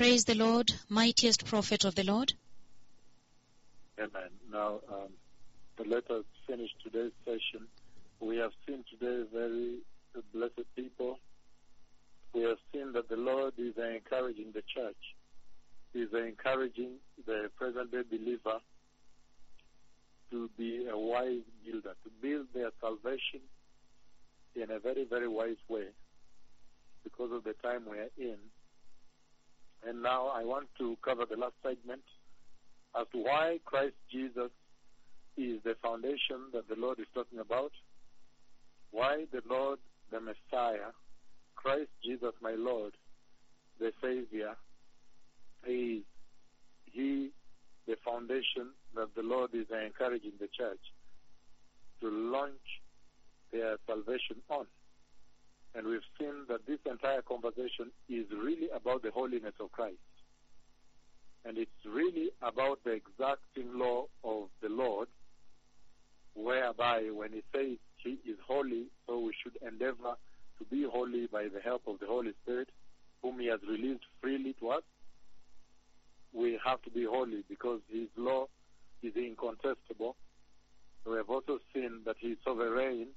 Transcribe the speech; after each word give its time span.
Praise 0.00 0.24
the 0.24 0.34
Lord, 0.34 0.72
mightiest 0.88 1.44
prophet 1.44 1.84
of 1.84 1.94
the 1.94 2.04
Lord. 2.04 2.32
Amen. 3.98 4.30
Now, 4.50 4.80
um, 4.90 5.12
let 5.86 6.10
us 6.10 6.24
finish 6.46 6.70
today's 6.82 7.12
session, 7.26 7.68
we 8.18 8.38
have 8.38 8.52
seen 8.66 8.82
today 8.90 9.28
very 9.30 9.80
blessed 10.32 10.66
people. 10.74 11.18
We 12.32 12.44
have 12.44 12.56
seen 12.72 12.94
that 12.94 13.10
the 13.10 13.18
Lord 13.18 13.52
is 13.58 13.74
encouraging 13.76 14.52
the 14.54 14.62
church, 14.74 14.96
is 15.92 16.08
encouraging 16.14 16.92
the 17.26 17.50
present 17.58 17.92
day 17.92 18.00
believer 18.10 18.60
to 20.30 20.48
be 20.56 20.86
a 20.90 20.96
wise 20.96 21.44
builder, 21.62 21.94
to 22.04 22.10
build 22.22 22.46
their 22.54 22.70
salvation 22.80 23.42
in 24.56 24.70
a 24.70 24.78
very, 24.78 25.04
very 25.04 25.28
wise 25.28 25.60
way 25.68 25.88
because 27.04 27.32
of 27.32 27.44
the 27.44 27.52
time 27.62 27.82
we 27.86 27.98
are 27.98 28.08
in. 28.16 28.38
And 29.86 30.02
now 30.02 30.28
I 30.28 30.44
want 30.44 30.68
to 30.78 30.96
cover 31.04 31.24
the 31.28 31.36
last 31.36 31.54
segment 31.62 32.02
as 32.98 33.06
to 33.12 33.18
why 33.18 33.58
Christ 33.64 33.94
Jesus 34.10 34.50
is 35.36 35.60
the 35.64 35.76
foundation 35.82 36.50
that 36.52 36.68
the 36.68 36.74
Lord 36.76 36.98
is 36.98 37.06
talking 37.14 37.38
about, 37.38 37.72
why 38.90 39.24
the 39.32 39.42
Lord, 39.48 39.78
the 40.10 40.20
Messiah, 40.20 40.92
Christ 41.54 41.90
Jesus, 42.04 42.32
my 42.42 42.54
Lord, 42.56 42.92
the 43.78 43.92
Savior, 44.02 44.56
is 45.66 46.02
He 46.84 47.30
the 47.86 47.96
foundation 48.04 48.72
that 48.94 49.14
the 49.14 49.22
Lord 49.22 49.50
is 49.54 49.66
encouraging 49.70 50.32
the 50.38 50.48
church 50.56 50.80
to 52.00 52.08
launch 52.08 52.52
their 53.52 53.76
salvation 53.86 54.36
on. 54.48 54.66
And 55.74 55.86
we've 55.86 56.00
seen 56.18 56.46
that 56.48 56.66
this 56.66 56.78
entire 56.84 57.22
conversation 57.22 57.92
is 58.08 58.26
really 58.30 58.68
about 58.74 59.02
the 59.02 59.10
holiness 59.12 59.54
of 59.60 59.70
Christ. 59.70 59.98
And 61.44 61.56
it's 61.56 61.70
really 61.86 62.30
about 62.42 62.80
the 62.84 62.90
exacting 62.90 63.78
law 63.78 64.06
of 64.24 64.48
the 64.60 64.68
Lord, 64.68 65.08
whereby 66.34 67.10
when 67.12 67.32
He 67.32 67.42
says 67.54 67.78
He 67.96 68.18
is 68.28 68.36
holy, 68.46 68.86
so 69.06 69.20
we 69.20 69.32
should 69.42 69.56
endeavor 69.66 70.16
to 70.58 70.64
be 70.70 70.86
holy 70.90 71.26
by 71.28 71.44
the 71.44 71.60
help 71.60 71.82
of 71.86 72.00
the 72.00 72.06
Holy 72.06 72.32
Spirit, 72.42 72.68
whom 73.22 73.38
He 73.38 73.46
has 73.46 73.60
released 73.68 74.04
freely 74.20 74.54
to 74.60 74.70
us. 74.70 74.82
We 76.32 76.58
have 76.64 76.82
to 76.82 76.90
be 76.90 77.04
holy 77.04 77.44
because 77.48 77.80
His 77.88 78.08
law 78.16 78.46
is 79.02 79.12
incontestable. 79.16 80.16
We 81.06 81.16
have 81.16 81.30
also 81.30 81.58
seen 81.72 82.00
that 82.04 82.16
He 82.18 82.28
is 82.28 82.38
sovereign 82.44 83.08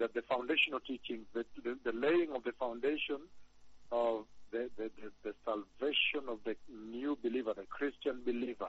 that 0.00 0.14
the 0.14 0.22
foundational 0.22 0.80
teaching, 0.80 1.20
the, 1.34 1.44
the, 1.62 1.76
the, 1.84 1.92
laying 1.92 2.32
of 2.34 2.42
the 2.42 2.52
foundation 2.58 3.20
of 3.92 4.24
the, 4.50 4.68
the, 4.76 4.90
the, 5.22 5.34
salvation 5.44 6.26
of 6.28 6.38
the 6.44 6.56
new 6.90 7.16
believer, 7.22 7.52
the 7.54 7.66
Christian 7.68 8.22
believer. 8.24 8.68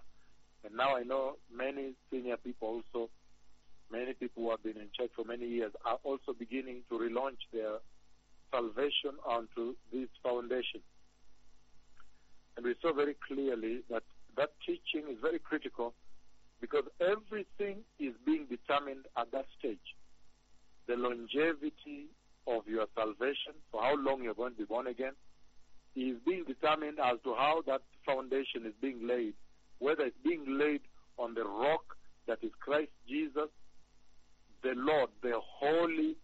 And 0.64 0.76
now 0.76 0.96
I 0.96 1.04
know 1.04 1.38
many 1.56 1.94
senior 2.12 2.38
people 2.38 2.84
also, 2.94 3.10
many 3.92 4.14
people 4.14 4.44
who 4.44 4.52
have 4.52 4.62
been 4.62 4.78
in 4.78 4.90
church 4.96 5.12
for 5.16 5.26
many 5.26 5.48
years 5.48 5.72
are 5.86 6.00
also 6.04 6.34
beginning 6.38 6.82
to 6.90 7.00
relaunch 7.00 7.40
their 7.52 7.80
salvation 8.52 9.16
onto 9.26 9.76
this 9.92 10.10
foundation. 10.22 10.82
And 12.58 12.66
we 12.66 12.76
saw 12.82 12.94
very 12.94 13.16
clearly 13.26 13.84
that 13.90 14.04
that 14.36 14.50
teaching 14.66 15.10
is 15.10 15.18
very 15.22 15.40
critical 15.40 15.94
because 16.60 16.84
everything 17.00 17.80
is 18.00 18.14
being 18.26 18.46
determined 18.50 19.06
at 19.18 19.32
that 19.32 19.46
stage 19.58 19.80
the 20.88 20.96
longevity 20.96 22.08
of 22.48 22.68
your 22.68 22.86
salvation, 22.96 23.54
for 23.72 23.82
how 23.82 23.96
long 23.96 24.24
you're 24.24 24.34
going 24.34 24.54
to 24.54 24.58
be 24.60 24.66
born 24.66 24.88
again, 24.88 25.14
is 25.96 26.18
being 26.26 26.44
determined 26.46 26.98
as 27.00 27.18
to 27.24 27.36
how 27.36 27.62
that 27.68 27.82
foundation 28.06 28.66
is 28.66 28.74
being 28.82 29.08
laid, 29.08 29.34
whether 29.80 30.04
it's 30.04 30.18
being 30.24 30.46
laid 30.48 30.82
on 31.18 31.34
the 31.34 31.44
rock 31.44 31.98
that 32.28 32.40
is 32.42 32.52
Christ 32.60 32.92
Jesus, 33.08 33.50
the 34.64 34.74
Lord, 34.76 35.10
the 35.22 35.34
Holy 35.60 36.16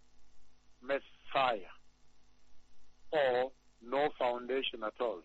Messiah, 0.82 1.72
or 3.12 3.50
no 3.84 4.08
foundation 4.18 4.82
at 4.86 4.94
all. 5.00 5.20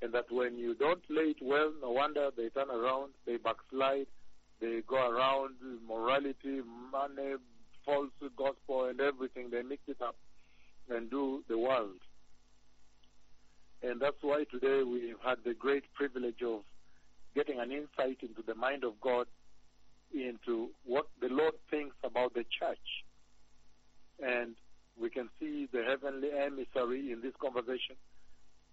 And 0.00 0.12
that 0.14 0.26
when 0.30 0.56
you 0.56 0.74
don't 0.74 1.02
lay 1.08 1.30
it 1.30 1.36
well, 1.40 1.72
no 1.80 1.90
wonder 1.90 2.30
they 2.36 2.48
turn 2.48 2.70
around, 2.70 3.12
they 3.26 3.36
backslide, 3.36 4.06
they 4.60 4.82
go 4.86 4.96
around 4.96 5.54
morality, 5.86 6.60
money, 6.90 7.34
false 7.84 8.10
gospel 8.36 8.84
and 8.84 9.00
everything. 9.00 9.50
They 9.50 9.62
mix 9.62 9.82
it 9.88 10.00
up 10.00 10.16
and 10.88 11.10
do 11.10 11.42
the 11.48 11.58
world. 11.58 12.00
And 13.82 14.00
that's 14.00 14.16
why 14.20 14.44
today 14.50 14.82
we've 14.84 15.20
had 15.24 15.38
the 15.44 15.54
great 15.54 15.84
privilege 15.94 16.42
of 16.46 16.60
getting 17.34 17.58
an 17.58 17.72
insight 17.72 18.18
into 18.22 18.42
the 18.46 18.54
mind 18.54 18.84
of 18.84 19.00
God, 19.00 19.26
into 20.14 20.68
what 20.84 21.06
the 21.20 21.28
Lord 21.28 21.54
thinks 21.70 21.96
about 22.04 22.34
the 22.34 22.44
church. 22.58 22.78
And 24.22 24.54
we 25.00 25.10
can 25.10 25.28
see 25.40 25.68
the 25.72 25.82
heavenly 25.82 26.28
emissary 26.30 27.10
in 27.10 27.22
this 27.22 27.32
conversation 27.40 27.96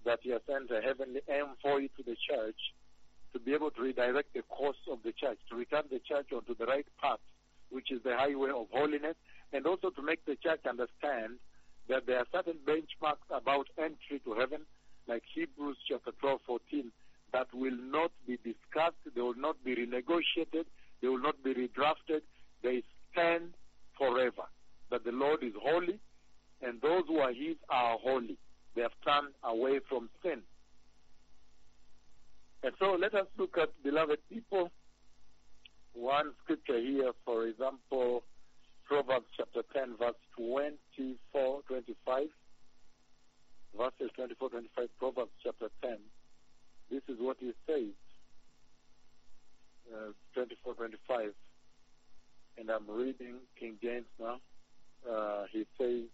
that 0.06 0.20
He 0.22 0.32
has 0.32 0.42
sent 0.46 0.70
a 0.70 0.82
heavenly 0.82 1.22
envoy 1.28 1.88
to 1.98 2.04
the 2.06 2.16
church 2.30 2.60
to 3.34 3.40
be 3.40 3.54
able 3.54 3.72
to 3.72 3.82
redirect 3.82 4.34
the 4.34 4.42
course 4.44 4.78
of 4.92 5.00
the 5.04 5.14
church, 5.14 5.40
to 5.50 5.56
return 5.56 5.84
the 5.90 6.00
church 6.00 6.28
onto 6.34 6.56
the 6.56 6.66
right 6.66 6.86
path 7.02 7.20
which 7.70 7.92
is 7.92 8.02
the 8.04 8.16
highway 8.16 8.50
of 8.50 8.68
holiness, 8.72 9.16
and 9.54 9.66
also 9.66 9.90
to 9.90 10.02
make 10.02 10.26
the 10.26 10.36
church 10.36 10.62
understand 10.68 11.40
that 11.88 12.06
there 12.06 12.20
are 12.20 12.26
certain 12.32 12.58
benchmarks 12.66 13.28
about 13.32 13.68
entry 13.78 14.20
to 14.24 14.34
heaven, 14.34 14.62
like 15.08 15.24
Hebrews 15.34 15.78
chapter 15.88 16.12
12, 16.20 16.40
14, 16.46 16.92
that 17.34 17.48
will 17.54 17.78
not 17.78 18.12
be 18.28 18.38
discussed, 18.38 18.98
they 19.16 19.22
will 19.22 19.36
not 19.36 19.64
be 19.64 19.76
renegotiated, 19.76 20.66
they 21.02 21.08
will 21.08 21.22
not 21.22 21.44
be 21.44 21.54
redrafted, 21.54 22.22
they 22.64 22.84
stand 23.12 23.54
forever. 23.98 24.44
That 24.92 25.04
the 25.04 25.12
Lord 25.12 25.44
is 25.44 25.54
holy, 25.62 26.00
and 26.62 26.82
those 26.82 27.04
who 27.08 27.20
are 27.20 27.34
His 27.34 27.56
are 27.70 27.98
holy. 27.98 28.38
They 28.76 28.82
have 28.82 28.92
turned 29.06 29.34
away 29.44 29.80
from 29.88 30.10
sin. 30.24 30.42
And 32.64 32.74
so 32.80 32.98
let 33.00 33.16
us 33.16 33.28
look 33.38 33.58
at, 33.58 33.70
beloved 33.84 34.20
people, 34.30 34.72
one 36.00 36.32
scripture 36.44 36.80
here, 36.80 37.12
for 37.26 37.46
example, 37.48 38.24
Proverbs 38.86 39.28
chapter 39.36 39.62
10, 39.74 39.98
verse 40.00 40.16
24, 40.38 41.62
25. 41.68 42.24
Verses 43.78 44.10
24, 44.16 44.50
25, 44.50 44.90
Proverbs 44.98 45.32
chapter 45.44 45.68
10. 45.84 45.98
This 46.90 47.02
is 47.08 47.18
what 47.20 47.38
he 47.40 47.52
says. 47.68 47.94
Uh, 49.94 50.12
24, 50.34 50.74
25. 50.74 51.34
And 52.58 52.70
I'm 52.70 52.90
reading 52.90 53.36
King 53.60 53.76
James 53.82 54.08
now. 54.20 54.40
Uh, 55.08 55.44
he 55.52 55.66
says, 55.78 56.08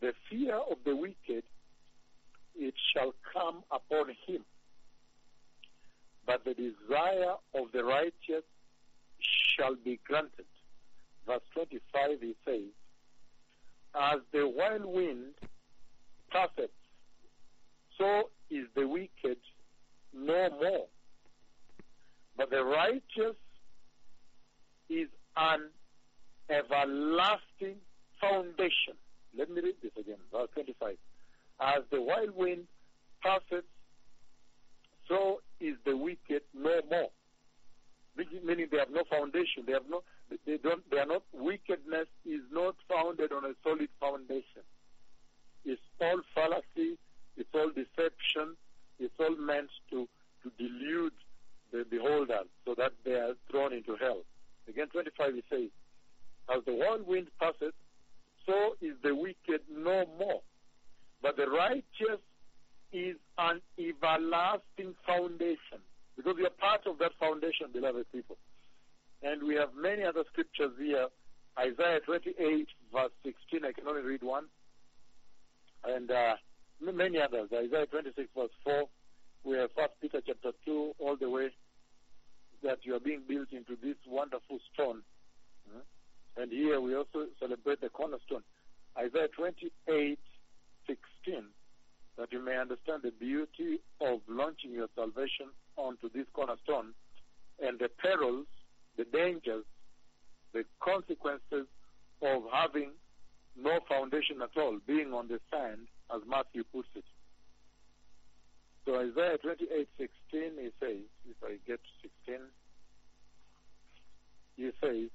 The 0.00 0.12
fear 0.28 0.56
of 0.56 0.78
the 0.84 0.94
wicked, 0.94 1.44
it 2.58 2.74
shall 2.92 3.14
come 3.32 3.62
upon 3.72 4.08
him 4.26 4.44
but 6.30 6.44
the 6.44 6.54
desire 6.54 7.34
of 7.56 7.72
the 7.72 7.82
righteous 7.82 8.44
shall 9.56 9.74
be 9.74 9.98
granted. 10.06 10.46
Verse 11.26 11.40
25, 11.54 12.20
he 12.20 12.36
says, 12.44 12.70
As 14.00 14.20
the 14.32 14.48
wild 14.48 14.84
wind 14.84 15.34
passeth, 16.30 16.70
so 17.98 18.30
is 18.48 18.66
the 18.76 18.86
wicked 18.86 19.38
no 20.14 20.50
more. 20.50 20.86
But 22.36 22.50
the 22.50 22.62
righteous 22.62 23.36
is 24.88 25.08
an 25.36 25.68
everlasting 26.48 27.78
foundation. 28.20 28.94
Let 29.36 29.50
me 29.50 29.62
read 29.62 29.74
this 29.82 29.92
again, 29.98 30.18
verse 30.30 30.48
25. 30.54 30.94
As 31.60 31.82
the 31.90 32.00
wild 32.00 32.36
wind 32.36 32.68
passeth, 33.20 33.64
so 35.10 35.42
is 35.60 35.74
the 35.84 35.96
wicked 35.96 36.42
no 36.54 36.80
more. 36.88 37.10
Meaning 38.16 38.68
they 38.70 38.78
have 38.78 38.90
no 38.90 39.02
foundation. 39.10 39.64
They 39.66 39.72
have 39.72 39.88
no. 39.90 40.02
They 40.46 40.56
don't. 40.58 40.88
They 40.90 40.98
are 40.98 41.06
not. 41.06 41.22
Wickedness 41.32 42.06
is 42.24 42.40
not 42.52 42.76
founded 42.88 43.32
on 43.32 43.44
a 43.44 43.54
solid 43.64 43.88
foundation. 43.98 44.62
It's 45.64 45.82
all 46.00 46.20
fallacy. 46.34 46.96
It's 47.36 47.48
all 47.54 47.70
deception. 47.70 48.56
It's 48.98 49.14
all 49.18 49.36
meant 49.36 49.70
to 49.90 50.08
to 50.42 50.52
delude 50.58 51.12
the 51.72 51.84
beholders 51.90 52.48
so 52.64 52.74
that 52.76 52.92
they 53.04 53.12
are 53.12 53.34
thrown 53.50 53.72
into 53.72 53.96
hell. 53.96 54.22
Again, 54.68 54.88
25 54.88 55.36
it 55.36 55.44
says, 55.50 55.70
"As 56.48 56.64
the 56.64 56.74
whirlwind 56.74 57.28
passes, 57.38 57.72
so 58.46 58.76
is 58.80 58.94
the 59.02 59.14
wicked 59.14 59.62
no 59.68 60.06
more, 60.18 60.42
but 61.22 61.36
the 61.36 61.48
righteous 61.48 62.20
is 62.92 63.16
an 63.38 63.60
everlasting 63.78 64.94
foundation. 65.06 65.80
Because 66.16 66.36
we 66.36 66.44
are 66.44 66.58
part 66.58 66.86
of 66.86 66.98
that 66.98 67.12
foundation, 67.18 67.68
beloved 67.72 68.06
people. 68.12 68.36
And 69.22 69.42
we 69.42 69.54
have 69.54 69.70
many 69.80 70.02
other 70.04 70.24
scriptures 70.32 70.72
here. 70.78 71.08
Isaiah 71.58 72.00
28, 72.04 72.68
verse 72.92 73.10
16, 73.24 73.64
I 73.64 73.72
can 73.72 73.86
only 73.88 74.02
read 74.02 74.22
one. 74.22 74.44
And 75.84 76.10
uh, 76.10 76.34
many 76.80 77.20
others. 77.20 77.48
Isaiah 77.52 77.86
26 77.86 78.28
verse 78.36 78.50
4. 78.64 78.84
We 79.44 79.56
have 79.56 79.70
First 79.74 79.92
Peter 80.00 80.20
chapter 80.26 80.52
2 80.66 80.92
all 80.98 81.16
the 81.16 81.30
way 81.30 81.50
that 82.62 82.78
you 82.82 82.94
are 82.94 83.00
being 83.00 83.22
built 83.26 83.52
into 83.52 83.76
this 83.82 83.96
wonderful 84.06 84.58
stone. 84.72 85.00
Hmm? 85.70 85.80
And 86.36 86.52
here 86.52 86.80
we 86.80 86.94
also 86.94 87.26
celebrate 87.38 87.80
the 87.80 87.88
cornerstone. 87.88 88.42
Isaiah 88.98 89.28
28 89.34 90.18
16 90.86 91.44
that 92.20 92.30
you 92.32 92.44
may 92.44 92.58
understand 92.58 93.00
the 93.02 93.12
beauty 93.18 93.80
of 94.02 94.20
launching 94.28 94.72
your 94.72 94.88
salvation 94.94 95.48
onto 95.78 96.10
this 96.12 96.26
cornerstone 96.34 96.92
and 97.64 97.78
the 97.78 97.88
perils, 97.88 98.44
the 98.98 99.04
dangers, 99.04 99.64
the 100.52 100.62
consequences 100.84 101.64
of 102.20 102.42
having 102.52 102.90
no 103.56 103.80
foundation 103.88 104.36
at 104.42 104.50
all, 104.60 104.78
being 104.86 105.14
on 105.14 105.28
the 105.28 105.40
sand, 105.50 105.88
as 106.14 106.20
Matthew 106.28 106.62
puts 106.70 106.88
it. 106.94 107.04
So 108.84 108.96
Isaiah 108.96 109.38
28, 109.38 109.88
16, 109.96 110.10
he 110.60 110.68
says, 110.78 111.00
if 111.24 111.36
I 111.42 111.56
get 111.66 111.80
16, 112.26 112.36
he 114.56 114.70
says, 114.78 115.08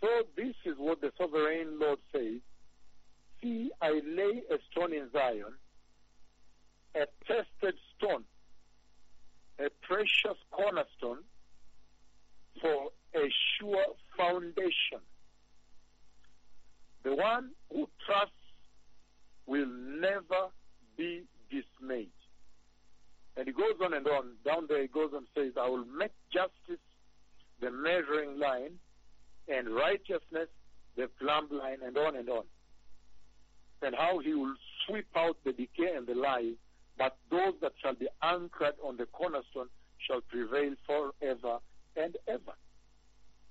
So 0.00 0.08
this 0.38 0.56
is 0.64 0.76
what 0.78 1.02
the 1.02 1.12
sovereign 1.18 1.78
Lord 1.78 1.98
says, 2.12 2.40
See, 3.42 3.70
I 3.80 3.90
lay 3.90 4.42
a 4.50 4.58
stone 4.70 4.92
in 4.92 5.10
Zion, 5.12 5.54
a 6.94 7.06
tested 7.26 7.78
stone, 7.96 8.24
a 9.58 9.68
precious 9.82 10.38
cornerstone 10.50 11.18
for 12.60 12.90
a 13.14 13.32
sure 13.58 13.86
foundation. 14.16 15.00
The 17.04 17.14
one 17.14 17.50
who 17.72 17.88
trusts 18.04 18.32
will 19.46 19.66
never 19.66 20.50
be 20.96 21.22
dismayed. 21.48 22.10
And 23.36 23.46
he 23.46 23.52
goes 23.52 23.74
on 23.82 23.94
and 23.94 24.06
on. 24.06 24.32
Down 24.44 24.66
there 24.68 24.82
he 24.82 24.88
goes 24.88 25.10
and 25.14 25.26
says, 25.34 25.52
I 25.56 25.68
will 25.68 25.84
make 25.84 26.10
justice 26.32 26.82
the 27.60 27.70
measuring 27.70 28.38
line 28.38 28.72
and 29.48 29.68
righteousness 29.68 30.48
the 30.96 31.08
plumb 31.20 31.48
line 31.50 31.78
and 31.84 31.96
on 31.96 32.16
and 32.16 32.28
on. 32.28 32.44
And 33.82 33.94
how 33.94 34.18
he 34.18 34.34
will 34.34 34.54
sweep 34.86 35.06
out 35.16 35.36
the 35.44 35.52
decay 35.52 35.94
and 35.96 36.06
the 36.06 36.14
lie, 36.14 36.52
but 36.96 37.16
those 37.30 37.54
that 37.62 37.72
shall 37.82 37.94
be 37.94 38.08
anchored 38.22 38.74
on 38.84 38.96
the 38.96 39.06
cornerstone 39.06 39.68
shall 39.98 40.20
prevail 40.20 40.74
forever 40.86 41.58
and 41.96 42.16
ever. 42.26 42.56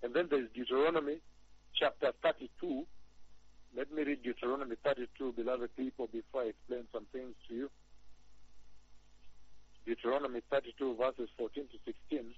And 0.03 0.13
then 0.13 0.27
there's 0.29 0.49
Deuteronomy 0.53 1.17
chapter 1.79 2.11
32. 2.21 2.85
Let 3.75 3.91
me 3.93 4.03
read 4.03 4.23
Deuteronomy 4.23 4.75
32, 4.83 5.33
beloved 5.33 5.75
people, 5.75 6.07
before 6.11 6.43
I 6.43 6.45
explain 6.47 6.83
some 6.91 7.05
things 7.11 7.35
to 7.47 7.53
you. 7.53 7.69
Deuteronomy 9.85 10.41
32, 10.51 10.95
verses 10.95 11.29
14 11.37 11.63
to 11.63 11.77
16. 11.85 12.33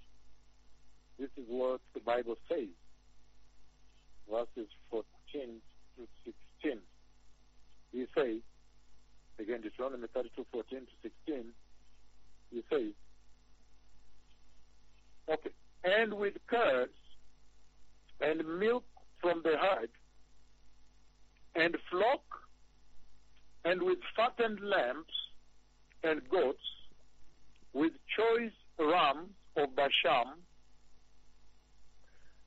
This 1.18 1.30
is 1.38 1.46
what 1.48 1.82
the 1.94 2.00
Bible 2.00 2.36
says. 2.48 2.70
Verses 4.30 4.70
14 4.92 5.02
to 5.98 6.08
16. 6.62 6.80
He 7.92 8.06
says, 8.16 8.42
again, 9.40 9.62
Deuteronomy 9.62 10.08
32, 10.14 10.46
14 10.52 10.80
to 10.80 10.86
16, 11.02 11.46
he 12.52 12.64
says, 12.70 12.94
okay, 15.30 15.50
and 15.84 16.14
with 16.14 16.34
curds 16.48 16.92
and 18.22 18.44
milk 18.60 18.84
from 19.22 19.42
the 19.44 19.56
herd, 19.58 19.90
and 21.56 21.76
flock, 21.90 22.22
and 23.66 23.82
with 23.82 23.98
fattened 24.16 24.60
lambs 24.62 25.06
and 26.04 26.22
goats, 26.30 26.60
with 27.74 27.92
choice 28.16 28.52
rams 28.80 29.30
of 29.58 29.76
Bashan, 29.76 30.36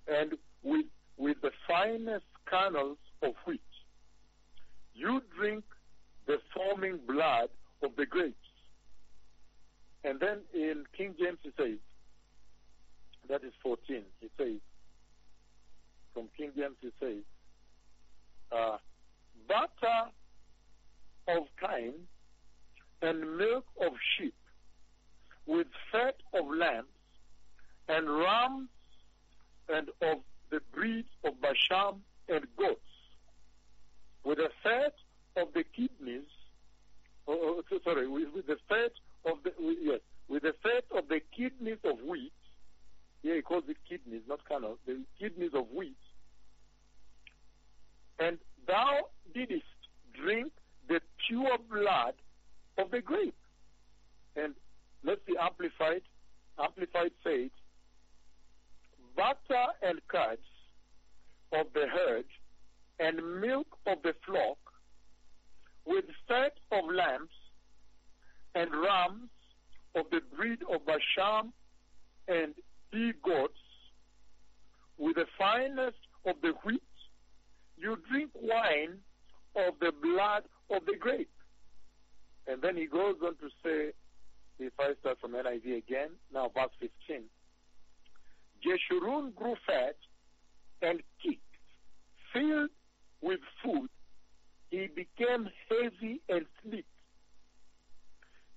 and 0.09 0.33
with, 0.63 0.87
with 1.17 1.37
the 1.43 1.51
finest 1.69 2.25
kernels 2.47 2.99
of 3.23 3.33
wheat. 3.47 3.61
You 4.95 5.23
drink 5.37 5.65
the 6.27 6.39
foaming 6.55 6.99
blood 7.07 7.49
of 7.83 7.97
the 7.97 8.07
grapes. 8.07 8.37
And 10.05 10.21
then 10.21 10.39
in 10.55 10.85
King 10.97 11.15
James 11.19 11.39
he 11.43 11.51
says, 11.57 11.79
that 13.29 13.45
is 13.45 13.53
14, 13.63 14.03
he 14.21 14.29
says, 14.37 14.61
from 16.13 16.29
King 16.37 16.51
James 16.57 16.77
he 16.81 16.91
says, 17.01 17.23
uh, 18.51 18.77
butter 19.49 20.11
of 21.29 21.45
kine 21.61 21.95
and 23.01 23.39
milk 23.39 23.65
of 23.81 23.93
sheep 24.17 24.35
with 25.47 25.67
fat 25.91 26.17
of 26.35 26.47
lambs 26.47 26.89
and 27.89 28.09
rams 28.09 28.69
and 29.69 29.89
of 30.03 30.19
the 30.51 30.61
breed 30.73 31.07
of 31.25 31.41
Bashan 31.41 32.01
and 32.29 32.47
goats 32.57 32.81
with 34.25 34.39
the 34.39 34.49
fat 34.63 34.95
of 35.37 35.49
the 35.55 35.65
kidneys, 35.65 36.29
oh, 37.27 37.63
oh, 37.71 37.79
sorry, 37.85 38.09
with, 38.09 38.29
with, 38.35 38.47
the 38.47 38.57
fat 38.69 38.93
of 39.31 39.39
the, 39.45 39.51
yes, 39.81 40.01
with 40.29 40.43
the 40.43 40.55
fat 40.63 40.85
of 40.97 41.09
the 41.09 41.21
kidneys 41.37 41.79
of 41.85 41.99
wheat, 42.07 42.33
here 43.23 43.37
he 43.37 43.43
calls 43.43 43.65
it 43.69 43.77
kidneys, 43.89 44.23
not 44.29 44.41
kernels, 44.49 44.79
the 44.87 45.03
kidneys 45.19 45.53
of 45.55 45.67
wheat, 45.75 45.97
and 48.19 48.39
thou 48.67 49.01
didst 49.35 49.63
drink 50.13 50.53
the 50.89 51.01
pure 51.27 51.57
blood 51.71 52.15
of 52.79 52.91
the 52.91 53.01
grape. 53.01 53.35
And 54.37 54.55
let's 55.05 55.21
amplified, 55.41 56.03
amplified 56.59 57.13
says, 57.25 57.51
butter 59.17 59.67
and 59.83 60.01
curds 60.09 60.43
of 61.53 61.67
the 61.75 61.87
herd 61.87 62.25
and 62.99 63.41
milk 63.41 63.67
of 63.87 63.99
the 64.03 64.15
flock 64.27 64.59
with 65.87 66.05
fat 66.29 66.53
of 66.71 66.85
lambs 66.93 67.31
and 68.55 68.71
rams 68.71 69.31
of 69.95 70.05
the 70.11 70.21
breed 70.37 70.59
of 70.73 70.87
Bashan 70.87 71.53
and 72.29 72.55
he 72.93 73.13
goats 73.25 73.55
with 74.99 75.17
the 75.17 75.27
finest 75.39 75.97
of 76.27 76.37
the 76.43 76.53
wheat 76.65 76.83
you 77.83 77.97
drink 78.09 78.31
wine 78.41 78.99
of 79.57 79.75
the 79.81 79.93
blood 80.03 80.45
of 80.71 80.87
the 80.87 80.97
grape. 80.99 81.29
And 82.47 82.63
then 82.63 82.77
he 82.77 82.87
goes 82.87 83.17
on 83.25 83.37
to 83.37 83.49
say, 83.63 83.93
if 84.59 84.73
I 84.79 84.93
start 85.01 85.19
from 85.21 85.33
NIV 85.33 85.79
again, 85.79 86.11
now 86.33 86.51
verse 86.55 86.71
15. 86.81 87.25
Jeshurun 88.65 89.35
grew 89.35 89.57
fat 89.67 89.97
and 90.81 91.01
kicked, 91.23 91.41
filled 92.33 92.71
with 93.23 93.41
food. 93.65 93.89
He 94.71 94.89
became 94.89 95.49
heavy 95.69 96.21
and 96.29 96.47
sleek. 96.63 96.87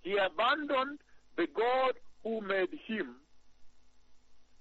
He 0.02 0.18
abandoned 0.18 1.00
the 1.38 1.48
God 1.56 1.94
who 2.24 2.42
made 2.42 2.70
him 2.88 3.16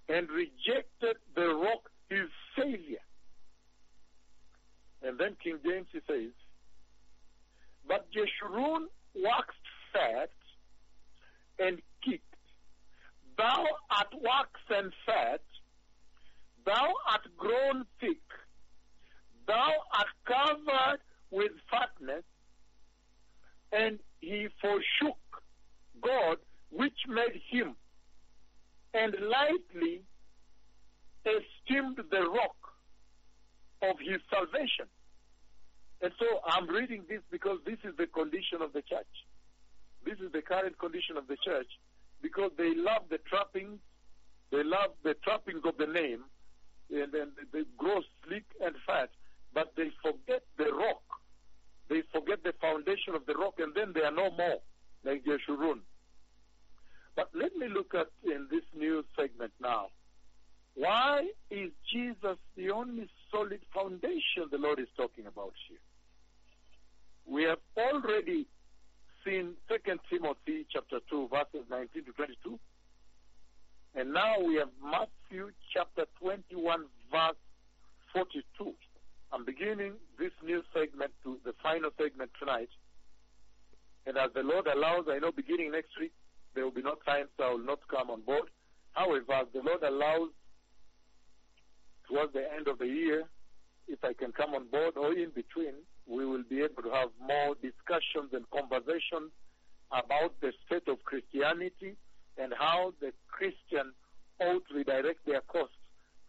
and 0.09 0.29
rejected 0.31 1.17
the 1.35 1.55
rock, 1.55 1.91
his 2.09 2.29
savior. 2.57 2.99
And 5.03 5.19
then 5.19 5.37
King 5.43 5.59
James 5.65 5.87
he 5.93 6.01
says, 6.07 6.33
But 7.87 8.07
Jeshurun 8.13 8.87
waxed 9.15 9.57
fat 9.93 10.31
and 11.59 11.81
kicked. 12.03 12.23
Thou 13.37 13.65
art 13.91 14.13
waxen 14.13 14.93
fat, 15.05 15.43
thou 16.65 16.95
art 17.11 17.27
grown 17.37 17.85
thick, 18.01 18.23
thou 19.47 19.73
art 19.93 20.07
covered 20.27 21.01
with 21.31 21.53
fatness, 21.71 22.25
and 23.73 23.99
he 24.21 24.49
forsook 24.61 25.19
God 26.03 26.39
which 26.71 26.99
made 27.09 27.41
him, 27.51 27.77
and 28.93 29.15
lightly 29.21 30.03
esteemed 31.25 31.99
the 32.11 32.29
rock 32.29 32.57
of 33.83 33.97
his 33.99 34.21
salvation. 34.31 34.87
And 36.03 36.13
so 36.19 36.27
I'm 36.47 36.69
reading 36.69 37.05
this 37.09 37.21
because 37.31 37.59
this 37.65 37.79
is 37.85 37.97
the 37.97 38.07
condition 38.07 38.61
of 38.61 38.73
the 38.73 38.83
church. 38.83 39.15
This 40.05 40.19
is 40.19 40.33
the 40.33 40.43
current 40.43 40.79
condition 40.79 41.17
of 41.17 41.27
the 41.27 41.37
church 41.45 41.69
because 42.21 42.51
they 42.57 42.75
love 42.75 43.09
the 43.11 43.19
trappings, 43.29 43.79
they 44.51 44.63
love 44.63 44.93
the 45.03 45.15
trappings 45.25 45.63
of 45.65 45.77
the 45.79 45.87
name, 45.87 46.25
and 46.91 47.13
then 47.13 47.33
they 47.53 47.63
grow 47.79 48.01
sleek 48.27 48.45
and 48.61 48.75
fat, 48.87 49.11
but 49.55 49.73
they 49.77 49.91
forget 50.03 50.43
the 50.59 50.73
rock. 50.73 51.03
They 51.89 52.03
forget 52.13 52.43
the 52.43 52.55
foundation 52.61 53.15
of 53.15 53.27
the 53.27 53.35
rock, 53.35 53.55
and 53.59 53.73
then 53.75 53.93
they 53.95 54.01
are 54.01 54.11
no 54.11 54.31
more 54.31 54.59
like 55.05 55.25
Jeshurun. 55.25 55.81
But 57.17 57.31
let 57.35 57.55
me 57.57 57.69
look 57.69 57.95
at 57.95 58.09
in 58.25 58.49
this 58.51 58.65
new 58.77 59.05
segment 59.17 59.53
now. 59.61 59.87
Why 60.75 61.29
is 61.51 61.71
Jesus 61.93 62.37
the 62.57 62.71
only 62.71 63.09
solid 63.31 63.61
foundation 63.73 64.51
the 64.51 64.59
Lord 64.59 64.81
is 64.81 64.89
talking 64.97 65.27
about 65.27 65.53
here? 65.69 65.79
we 67.27 67.45
have 67.45 67.59
already 67.77 68.47
seen 69.25 69.55
2 69.69 69.77
Timothy 70.11 70.67
chapter 70.71 70.99
2, 71.11 71.29
verses 71.29 71.67
19 71.71 72.05
to 72.05 72.13
22. 72.13 72.59
And 73.95 74.13
now 74.13 74.41
we 74.41 74.57
have 74.57 74.69
Matthew 74.83 75.51
chapter 75.73 76.05
21, 76.21 76.85
verse 77.11 77.37
42. 78.13 78.73
I'm 79.35 79.45
beginning 79.45 79.95
this 80.17 80.31
new 80.45 80.63
segment 80.73 81.11
to 81.25 81.39
the 81.45 81.55
final 81.61 81.91
segment 82.01 82.31
tonight. 82.39 82.69
And 84.07 84.17
as 84.17 84.31
the 84.33 84.45
Lord 84.45 84.69
allows, 84.69 85.07
I 85.11 85.19
know 85.19 85.33
beginning 85.33 85.73
next 85.73 85.91
week, 85.99 86.13
there 86.55 86.63
will 86.63 86.71
be 86.71 86.83
no 86.83 86.95
time, 87.05 87.27
so 87.37 87.43
I 87.43 87.51
will 87.51 87.67
not 87.67 87.81
come 87.91 88.11
on 88.11 88.21
board. 88.21 88.49
However, 88.93 89.33
as 89.33 89.49
the 89.53 89.61
Lord 89.61 89.83
allows, 89.83 90.29
towards 92.09 92.33
the 92.33 92.47
end 92.55 92.69
of 92.69 92.79
the 92.79 92.87
year, 92.87 93.25
if 93.89 93.99
I 94.05 94.13
can 94.13 94.31
come 94.31 94.55
on 94.55 94.69
board 94.69 94.97
or 94.97 95.13
in 95.13 95.31
between, 95.35 95.83
we 96.07 96.25
will 96.25 96.45
be 96.49 96.61
able 96.61 96.85
to 96.85 96.91
have 96.91 97.09
more 97.19 97.57
discussions 97.57 98.31
and 98.33 98.45
conversations 98.55 99.35
about 99.91 100.39
the 100.43 100.53
state 100.65 100.87
of 100.87 101.03
Christianity 101.03 101.97
and 102.39 102.53
how 102.57 102.95
the 103.01 103.11
Christian 103.27 103.95
ought 104.39 104.63
to 104.69 104.75
redirect 104.77 105.27
their 105.27 105.41
course 105.41 105.75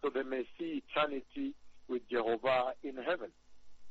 so 0.02 0.10
they 0.10 0.24
may 0.24 0.44
see 0.58 0.82
eternity 0.90 1.54
with 1.88 2.02
Jehovah 2.10 2.74
in 2.84 2.96
heaven. 2.96 3.30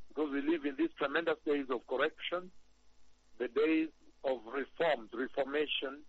Because 0.09 0.31
we 0.33 0.43
live 0.43 0.65
in 0.65 0.77
these 0.79 0.91
tremendous 0.99 1.37
days 1.47 1.67
of 1.71 1.87
correction, 1.87 2.51
the 3.39 3.49
days 3.49 3.89
of 4.25 4.39
reforms, 4.47 5.11
reformation 5.13 6.03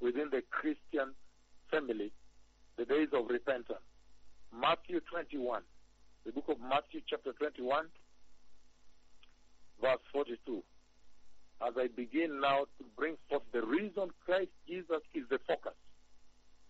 within 0.00 0.28
the 0.30 0.42
Christian 0.50 1.14
family, 1.70 2.12
the 2.78 2.84
days 2.84 3.08
of 3.12 3.28
repentance. 3.28 3.84
Matthew 4.52 5.00
21, 5.10 5.62
the 6.24 6.32
book 6.32 6.48
of 6.48 6.60
Matthew, 6.60 7.00
chapter 7.08 7.32
21, 7.32 7.86
verse 9.80 10.00
42. 10.12 10.62
As 11.66 11.74
I 11.76 11.88
begin 11.94 12.40
now 12.40 12.64
to 12.78 12.84
bring 12.96 13.16
forth 13.28 13.42
the 13.52 13.62
reason 13.62 14.08
Christ 14.24 14.50
Jesus 14.66 15.02
is 15.14 15.24
the 15.28 15.38
focus, 15.46 15.76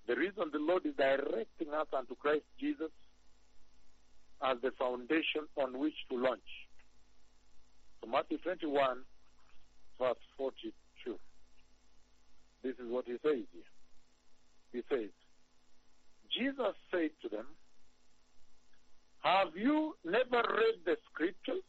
the 0.07 0.17
reason 0.17 0.51
the 0.53 0.59
Lord 0.59 0.85
is 0.85 0.95
directing 0.97 1.73
us 1.73 1.87
unto 1.97 2.17
Christ 2.17 2.43
Jesus 2.59 2.91
as 4.43 4.57
the 4.63 4.71
foundation 4.79 5.47
on 5.57 5.79
which 5.79 5.95
to 6.11 6.17
launch. 6.17 6.41
So 8.01 8.11
Matthew 8.11 8.39
21, 8.39 8.99
verse 9.99 10.17
42. 10.37 11.19
This 12.63 12.73
is 12.73 12.91
what 12.91 13.05
he 13.07 13.13
says 13.23 13.45
here. 13.53 13.71
He 14.73 14.83
says, 14.89 15.11
Jesus 16.37 16.75
said 16.91 17.11
to 17.23 17.29
them, 17.29 17.47
Have 19.23 19.57
you 19.57 19.97
never 20.05 20.43
read 20.43 20.85
the 20.85 20.97
scriptures? 21.11 21.65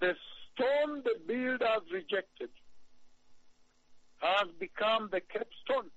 The 0.00 0.14
stone 0.52 1.02
the 1.04 1.18
builders 1.26 1.82
rejected 1.92 2.50
has 4.18 4.48
become 4.58 5.08
the 5.12 5.20
capstone. 5.20 5.90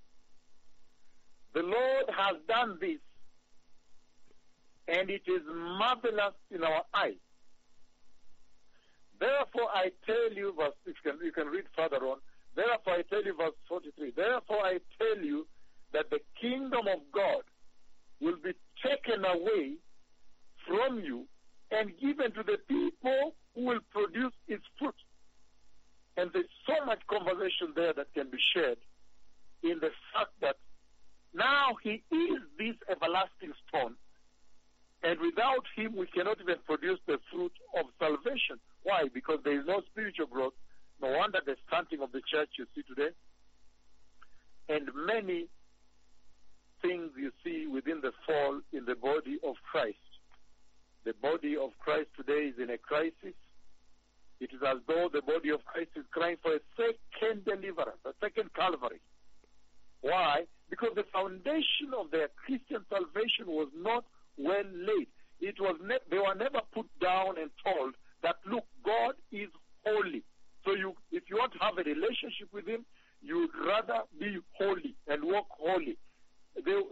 The 1.54 1.62
Lord 1.62 2.06
has 2.08 2.38
done 2.48 2.78
this, 2.80 3.00
and 4.90 5.10
it 5.10 5.22
is 5.28 5.42
marvelous 5.46 6.34
in 6.52 6.64
our 6.64 6.84
eyes. 6.94 7.22
Therefore, 9.20 9.70
I 9.74 9.92
tell 10.06 10.34
you, 10.34 10.54
verse, 10.58 10.74
you 10.86 10.94
can, 11.04 11.20
you 11.24 11.32
can 11.32 11.48
read 11.48 11.66
further 11.76 12.04
on. 12.06 12.18
Therefore, 12.56 12.94
I 12.94 13.02
tell 13.04 13.24
you, 13.24 13.36
verse 13.36 13.54
43. 13.68 14.14
Therefore, 14.16 14.64
I 14.64 14.80
tell 14.98 15.24
you 15.24 15.46
that 15.94 16.10
the 16.10 16.20
kingdom 16.40 16.88
of 16.88 17.00
God 17.14 17.44
will 18.22 18.38
be 18.44 18.54
taken 18.84 19.26
away 19.26 19.76
from 20.68 21.00
you 21.00 21.26
and 21.72 21.92
given 22.00 22.32
to 22.34 22.44
the 22.44 22.58
people 22.68 23.36
who 23.56 23.66
will 23.66 23.80
produce 23.92 24.34
its 24.48 24.64
fruit. 24.78 24.96
And 26.18 26.32
there's 26.34 26.46
so 26.68 26.86
much 26.86 27.00
conversation 27.08 27.74
there 27.76 27.94
that 27.94 28.14
can 28.14 28.30
be 28.30 28.38
shared 28.54 28.78
in 29.64 29.80
the 29.80 29.92
fact 30.14 30.32
that 30.42 30.58
now 31.34 31.78
he 31.84 32.04
is 32.12 32.42
this 32.58 32.76
everlasting 32.90 33.54
stone, 33.68 33.96
and 35.04 35.20
without 35.20 35.64
him 35.76 35.96
we 35.96 36.08
cannot 36.08 36.42
even 36.42 36.58
produce 36.66 37.00
the 37.08 37.20
fruit 37.32 37.54
of 37.78 37.86
salvation. 38.00 38.60
Why? 38.84 39.08
Because 39.14 39.40
there 39.44 39.60
is 39.60 39.66
no 39.66 39.82
spiritual 39.92 40.28
growth. 40.28 40.54
No 41.02 41.12
wonder 41.18 41.40
the 41.46 41.56
stunting 41.68 42.02
of 42.02 42.12
the 42.12 42.22
church 42.32 42.50
you 42.58 42.66
see 42.76 42.84
today. 42.84 43.16
And 44.68 44.90
many 45.08 45.48
things 46.82 47.12
you 47.18 47.32
see 47.44 47.68
within 47.68 48.02
the 48.02 48.12
fall 48.28 48.60
in 48.74 48.86
the 48.86 48.96
body 48.96 49.40
of 49.44 49.56
Christ. 49.72 49.98
The 51.06 51.14
body 51.22 51.56
of 51.56 51.72
Christ 51.80 52.10
today 52.18 52.52
is 52.52 52.56
in 52.62 52.70
a 52.70 52.78
crisis. 52.78 53.36
It 54.40 54.52
is 54.54 54.62
as 54.66 54.78
though 54.88 55.10
the 55.12 55.22
body 55.22 55.50
of 55.50 55.64
Christ 55.66 55.92
is 55.96 56.06
crying 56.12 56.38
for 56.42 56.56
a 56.56 56.60
second 56.76 57.46
deliverance, 57.46 58.00
a 58.06 58.12
second 58.22 58.54
Calvary. 58.54 59.00
Why? 60.02 60.44
Because 60.70 60.92
the 60.96 61.04
foundation 61.12 61.92
of 61.98 62.12
their 62.12 62.28
Christian 62.46 62.86
salvation 62.90 63.48
was 63.48 63.68
not 63.76 64.06
well 64.40 64.64
laid. 64.74 65.08
It 65.40 65.56
was 65.60 65.76
ne- 65.84 66.06
they 66.10 66.18
were 66.18 66.36
never 66.36 66.62
put 66.74 66.88
down 67.02 67.38
and 67.40 67.50
told 67.64 67.94
that 68.24 68.36
look, 68.46 68.66
God 68.86 69.14
is 69.32 69.50
holy. 69.86 70.24
So 70.66 70.74
you, 70.76 70.94
if 71.12 71.24
you 71.30 71.38
want 71.38 71.54
to 71.54 71.60
have 71.60 71.78
a 71.78 71.84
relationship 71.84 72.50
with 72.52 72.68
Him, 72.68 72.86
you'd 73.22 73.52
rather 73.66 74.02
be 74.20 74.38
holy 74.58 74.96
and 75.08 75.24
walk 75.24 75.48
holy. 75.50 75.98
The, 76.56 76.84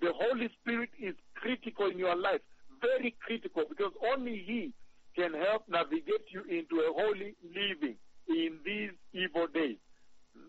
the 0.00 0.12
Holy 0.14 0.48
Spirit 0.60 0.90
is 1.00 1.14
critical 1.34 1.86
in 1.86 1.98
your 1.98 2.16
life, 2.16 2.40
very 2.80 3.14
critical, 3.20 3.64
because 3.68 3.92
only 4.12 4.42
He 4.46 4.72
can 5.16 5.34
help 5.34 5.64
navigate 5.68 6.26
you 6.32 6.42
into 6.42 6.76
a 6.76 6.92
holy 6.94 7.34
living 7.42 7.96
in 8.28 8.58
these 8.64 8.92
evil 9.12 9.46
days. 9.52 9.76
Hmm? 10.36 10.48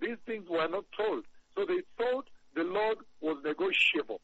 These 0.00 0.16
things 0.26 0.46
were 0.48 0.68
not 0.68 0.84
told. 0.96 1.24
So 1.54 1.64
they 1.66 1.82
thought 1.98 2.26
the 2.54 2.62
Lord 2.64 2.98
was 3.20 3.36
negotiable. 3.44 4.20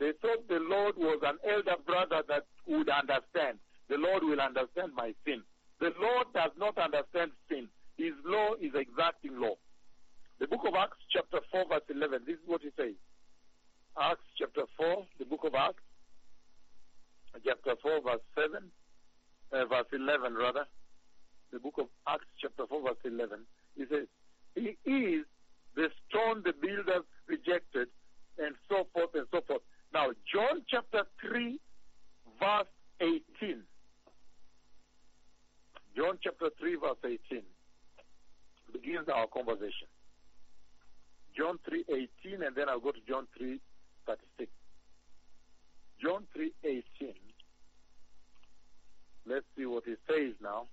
They 0.00 0.12
thought 0.22 0.48
the 0.48 0.58
Lord 0.58 0.96
was 0.96 1.20
an 1.22 1.36
elder 1.44 1.76
brother 1.84 2.24
that 2.26 2.46
would 2.66 2.88
understand. 2.88 3.60
The 3.88 3.98
Lord 4.00 4.24
will 4.24 4.40
understand 4.40 4.96
my 4.96 5.12
sin. 5.26 5.42
The 5.78 5.92
Lord 6.00 6.26
does 6.32 6.52
not 6.58 6.78
understand 6.78 7.32
sin. 7.48 7.68
His 7.98 8.16
law 8.24 8.54
is 8.60 8.72
exacting 8.74 9.38
law. 9.38 9.60
The 10.40 10.48
book 10.48 10.64
of 10.66 10.74
Acts, 10.74 10.96
chapter 11.12 11.40
4, 11.52 11.68
verse 11.68 11.84
11, 11.92 12.22
this 12.24 12.36
is 12.36 12.46
what 12.46 12.62
he 12.62 12.70
says. 12.80 12.96
Acts, 14.00 14.24
chapter 14.38 14.64
4, 14.78 15.04
the 15.18 15.26
book 15.26 15.44
of 15.44 15.54
Acts, 15.54 15.84
chapter 17.44 17.76
4, 17.82 18.00
verse 18.00 18.24
7, 18.34 18.56
uh, 19.52 19.64
verse 19.66 19.90
11, 19.92 20.32
rather. 20.32 20.64
The 21.52 21.58
book 21.58 21.74
of 21.76 21.88
Acts, 22.08 22.24
chapter 22.40 22.64
4, 22.66 22.82
verse 22.82 23.04
11. 23.04 23.40
He 23.76 23.84
says, 23.84 24.08
He 24.56 24.80
is 24.88 25.28
the 25.76 25.88
stone 26.08 26.40
the 26.42 26.54
builders 26.56 27.04
rejected, 27.28 27.88
and 28.38 28.54
so 28.68 28.88
forth 28.94 29.10
and 29.14 29.26
so 29.30 29.42
forth. 29.46 29.60
Now, 29.92 30.08
John 30.32 30.62
chapter 30.68 31.02
3, 31.20 31.58
verse 32.38 32.66
18. 33.00 33.62
John 35.96 36.18
chapter 36.22 36.50
3, 36.58 36.76
verse 36.76 36.96
18 37.04 37.42
begins 38.72 39.08
our 39.08 39.26
conversation. 39.26 39.88
John 41.36 41.58
3, 41.68 41.84
18, 42.24 42.42
and 42.42 42.54
then 42.54 42.68
I'll 42.68 42.80
go 42.80 42.92
to 42.92 43.00
John 43.08 43.26
3, 43.36 43.58
36. 44.06 44.50
John 46.02 46.24
3, 46.34 46.52
18. 46.64 46.82
Let's 49.26 49.44
see 49.56 49.66
what 49.66 49.84
he 49.84 49.94
says 50.08 50.34
now. 50.42 50.66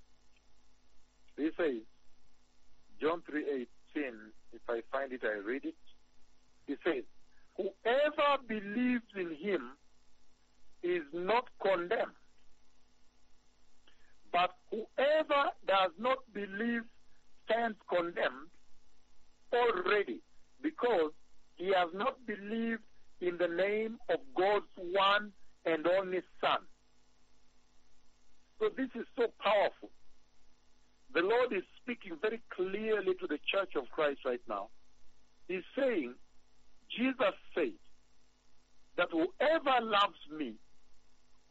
He 1.35 1.49
says, 1.57 1.81
John 3.01 3.21
3, 3.29 3.67
18, 3.95 4.13
if 4.53 4.61
I 4.69 4.81
find 4.91 5.11
it, 5.11 5.21
I 5.23 5.39
read 5.45 5.65
it. 5.65 5.75
He 6.65 6.75
says, 6.83 7.03
Whoever 7.57 8.43
believes 8.47 9.05
in 9.15 9.35
him 9.35 9.71
is 10.83 11.03
not 11.13 11.45
condemned. 11.61 12.15
But 14.31 14.51
whoever 14.69 15.49
does 15.67 15.91
not 15.99 16.19
believe 16.33 16.83
stands 17.45 17.77
condemned 17.89 18.51
already 19.51 20.21
because 20.61 21.11
he 21.55 21.67
has 21.67 21.89
not 21.93 22.17
believed 22.27 22.83
in 23.21 23.37
the 23.37 23.47
name 23.47 23.97
of 24.09 24.19
God's 24.37 24.65
one 24.75 25.31
and 25.65 25.87
only 25.87 26.19
Son. 26.39 26.59
So 28.59 28.69
this 28.75 28.89
is 28.95 29.07
so 29.15 29.27
powerful. 29.39 29.89
The 31.13 31.21
Lord 31.21 31.53
is 31.53 31.63
speaking 31.81 32.17
very 32.21 32.41
clearly 32.49 33.13
to 33.19 33.27
the 33.27 33.39
church 33.51 33.71
of 33.75 33.89
Christ 33.91 34.19
right 34.25 34.41
now. 34.47 34.69
He's 35.47 35.63
saying, 35.75 36.13
Jesus 36.95 37.35
said 37.53 37.73
that 38.97 39.09
whoever 39.11 39.85
loves 39.85 40.19
me 40.35 40.55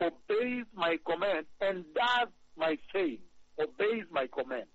obeys 0.00 0.64
my 0.74 0.96
command 1.06 1.46
and 1.60 1.84
does 1.94 2.28
my 2.56 2.76
saying, 2.92 3.18
obeys 3.60 4.04
my 4.10 4.26
command. 4.32 4.66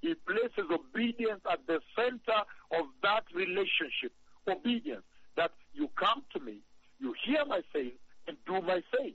He 0.00 0.14
places 0.14 0.70
obedience 0.72 1.42
at 1.50 1.66
the 1.66 1.80
center 1.94 2.40
of 2.72 2.86
that 3.02 3.24
relationship. 3.34 4.12
Obedience. 4.48 5.02
That 5.36 5.52
you 5.72 5.88
come 5.98 6.22
to 6.32 6.40
me, 6.40 6.58
you 6.98 7.14
hear 7.24 7.44
my 7.46 7.60
saying, 7.72 7.92
and 8.26 8.36
do 8.46 8.60
my 8.60 8.80
saying. 8.96 9.14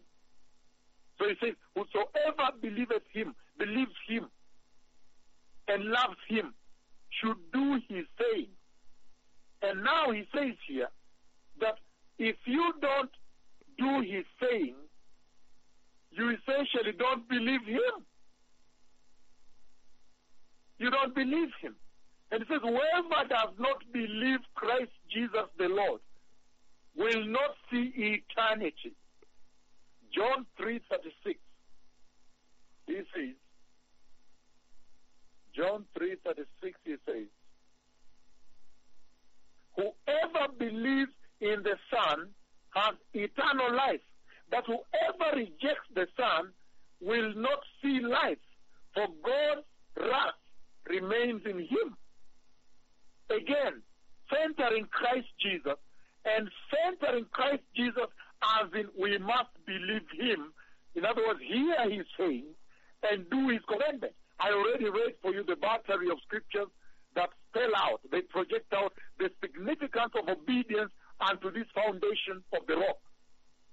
So 1.18 1.26
he 1.28 1.36
says, 1.42 1.56
Whosoever 1.76 2.52
believeth 2.62 3.04
him, 3.12 3.36
believes 3.58 3.96
him 4.08 4.28
and 5.68 5.86
loves 5.86 6.20
him 6.28 6.54
should 7.10 7.38
do 7.54 7.80
his 7.88 8.06
saying. 8.20 8.50
And 9.62 9.84
now 9.84 10.12
he 10.12 10.24
says 10.34 10.56
here 10.68 10.90
that 11.60 11.76
if 12.18 12.36
you 12.46 12.74
don't 12.82 13.10
do 13.78 14.02
his 14.02 14.26
saying, 14.42 14.76
you 16.12 16.30
essentially 16.30 16.94
don't 16.98 17.28
believe 17.28 17.66
him. 17.66 18.06
You 20.78 20.90
don't 20.90 21.16
believe 21.16 21.50
him. 21.62 21.76
And 22.32 22.44
he 22.44 22.54
says, 22.54 22.62
whoever 22.62 23.28
does 23.30 23.54
not 23.60 23.84
believe 23.92 24.40
Christ 24.56 24.92
Jesus 25.12 25.48
the 25.58 25.68
Lord 25.68 26.02
will 26.98 27.26
not 27.28 27.56
see 27.72 27.92
eternity. 27.96 28.94
John 30.14 30.46
3.36. 30.60 31.36
He 32.88 32.96
says, 32.96 33.36
John 35.56 35.86
3.36 36.00 36.46
he 36.84 36.96
says, 37.06 37.28
Whoever 39.76 40.54
believes 40.58 41.12
in 41.42 41.64
the 41.64 41.76
Son 41.92 42.30
has 42.76 42.96
eternal 43.14 43.76
life, 43.76 44.02
but 44.50 44.66
whoever 44.66 45.36
rejects 45.36 45.90
the 45.94 46.08
Son 46.18 46.52
will 47.02 47.34
not 47.36 47.60
see 47.82 48.00
life, 48.00 48.40
for 48.94 49.08
God's 49.24 49.68
wrath 49.98 50.40
remains 50.88 51.42
in 51.46 51.60
him. 51.60 51.98
Again, 53.30 53.82
centering 54.32 54.88
Christ 54.92 55.28
Jesus, 55.42 55.78
and 56.26 56.50
centering 56.74 57.26
Christ 57.32 57.64
Jesus 57.76 58.10
as 58.62 58.70
in 58.74 58.90
we 59.00 59.18
must 59.18 59.54
believe 59.66 60.08
him. 60.18 60.54
In 60.96 61.06
other 61.06 61.22
words, 61.26 61.40
hear 61.46 61.90
his 61.90 62.06
saying 62.18 62.50
and 63.10 63.30
do 63.30 63.50
his 63.50 63.62
commandment. 63.68 64.14
I 64.40 64.52
already 64.52 64.90
read 64.90 65.16
for 65.22 65.34
you 65.34 65.44
the 65.44 65.56
battery 65.56 66.10
of 66.10 66.18
scriptures 66.26 66.68
that 67.16 67.30
spell 67.50 67.72
out, 67.78 68.02
they 68.12 68.22
project 68.22 68.74
out 68.74 68.94
the 69.20 69.30
significance 69.42 70.12
of 70.20 70.28
obedience 70.30 70.92
unto 71.20 71.52
this 71.52 71.68
foundation 71.74 72.44
of 72.54 72.68
the 72.68 72.76
rock, 72.76 73.00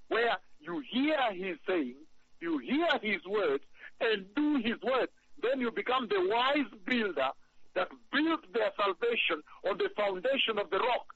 where 0.08 0.36
you 0.60 0.82
hear 0.90 1.18
his 1.32 1.56
saying, 1.66 1.96
you 2.40 2.58
hear 2.58 2.88
his 3.02 3.24
words, 3.26 3.64
and 4.00 4.26
do 4.34 4.56
his 4.56 4.80
words. 4.82 5.10
Then 5.42 5.60
you 5.60 5.70
become 5.70 6.08
the 6.08 6.28
wise 6.28 6.70
builder 6.86 7.30
that 7.74 7.88
built 8.12 8.40
their 8.52 8.70
salvation 8.76 9.42
on 9.68 9.78
the 9.78 9.88
foundation 9.96 10.58
of 10.58 10.70
the 10.70 10.78
rock. 10.78 11.06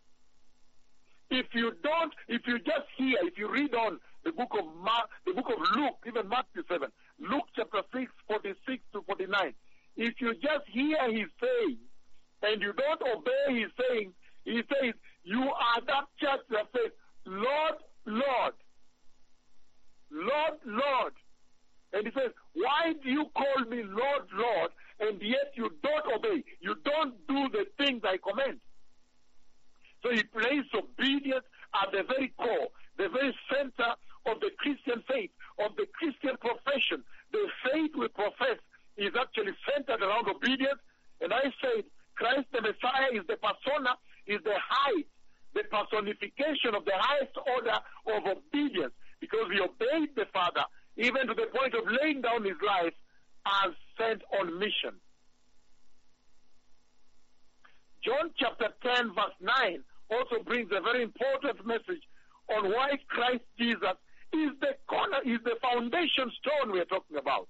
If 1.30 1.46
you 1.54 1.72
don't, 1.82 2.14
if 2.28 2.42
you 2.46 2.58
just 2.58 2.86
hear, 2.96 3.18
if 3.22 3.36
you 3.36 3.50
read 3.50 3.74
on 3.74 3.98
the 4.24 4.32
book 4.32 4.52
of 4.58 4.64
Mark, 4.82 5.10
the 5.26 5.34
book 5.34 5.50
of 5.50 5.76
Luke, 5.76 5.98
even 6.06 6.28
Matthew 6.28 6.62
7, 6.70 6.88
Luke 7.20 7.46
chapter 7.54 7.82
6, 7.92 8.10
46 8.28 8.82
to 8.92 9.02
49, 9.02 9.54
if 9.96 10.14
you 10.20 10.34
just 10.34 10.66
hear 10.70 10.98
his 11.10 11.28
saying 11.40 11.78
and 12.46 12.62
you 12.62 12.72
don't 12.72 13.02
obey 13.02 13.60
his 13.60 13.70
saying, 13.88 14.12
he 14.44 14.62
says, 14.68 14.94
you 15.24 15.42
are 15.42 15.80
that 15.86 16.06
church 16.20 16.40
that 16.50 16.66
says, 16.72 16.92
Lord, 17.26 17.74
Lord, 18.06 18.54
Lord, 20.10 20.58
Lord. 20.64 21.12
And 21.92 22.06
he 22.06 22.12
says, 22.12 22.30
why 22.54 22.94
do 23.02 23.10
you 23.10 23.26
call 23.34 23.64
me 23.68 23.82
Lord, 23.82 24.28
Lord, 24.34 24.70
and 25.00 25.20
yet 25.20 25.52
you 25.54 25.70
don't 25.82 26.06
obey? 26.14 26.44
You 26.60 26.76
don't 26.84 27.14
do 27.26 27.48
the 27.50 27.66
things 27.78 28.02
I 28.04 28.18
command. 28.18 28.60
So 30.02 30.12
he 30.12 30.22
places 30.22 30.70
obedience 30.74 31.44
at 31.74 31.90
the 31.90 32.04
very 32.06 32.32
core, 32.38 32.68
the 32.98 33.08
very 33.08 33.34
center 33.50 33.94
of 34.26 34.40
the 34.40 34.50
Christian 34.58 35.02
faith, 35.08 35.30
of 35.58 35.74
the 35.76 35.86
Christian 35.98 36.36
profession. 36.38 37.02
The 37.32 37.46
faith 37.64 37.90
we 37.96 38.08
profess 38.08 38.58
is 38.96 39.10
actually 39.18 39.54
centered 39.66 40.02
around 40.02 40.28
obedience. 40.28 40.78
And 41.20 41.32
I 41.32 41.50
said, 41.60 41.84
Christ 42.16 42.48
the 42.52 42.62
Messiah 42.62 43.12
is 43.12 43.22
the 43.28 43.36
persona, 43.36 43.96
is 44.26 44.40
the 44.44 44.56
height, 44.56 45.06
the 45.54 45.64
personification 45.70 46.74
of 46.74 46.84
the 46.84 46.96
highest 46.96 47.36
order 47.54 47.78
of 48.08 48.36
obedience 48.36 48.92
because 49.20 49.46
he 49.52 49.60
obeyed 49.60 50.10
the 50.16 50.26
Father 50.32 50.64
even 50.96 51.26
to 51.26 51.34
the 51.34 51.46
point 51.54 51.74
of 51.74 51.84
laying 52.00 52.20
down 52.20 52.44
his 52.44 52.56
life 52.66 52.94
as 53.64 53.72
sent 53.98 54.22
on 54.40 54.58
mission. 54.58 54.96
John 58.04 58.30
chapter 58.38 58.68
10 58.82 59.14
verse 59.14 59.36
9 59.40 59.82
also 60.10 60.42
brings 60.44 60.70
a 60.72 60.80
very 60.80 61.02
important 61.02 61.66
message 61.66 62.02
on 62.54 62.70
why 62.70 62.98
Christ 63.08 63.44
Jesus 63.58 63.96
is 64.32 64.50
the 64.60 64.76
corner, 64.86 65.18
is 65.24 65.38
the 65.44 65.56
foundation 65.60 66.30
stone 66.40 66.72
we 66.72 66.80
are 66.80 66.86
talking 66.86 67.16
about. 67.16 67.48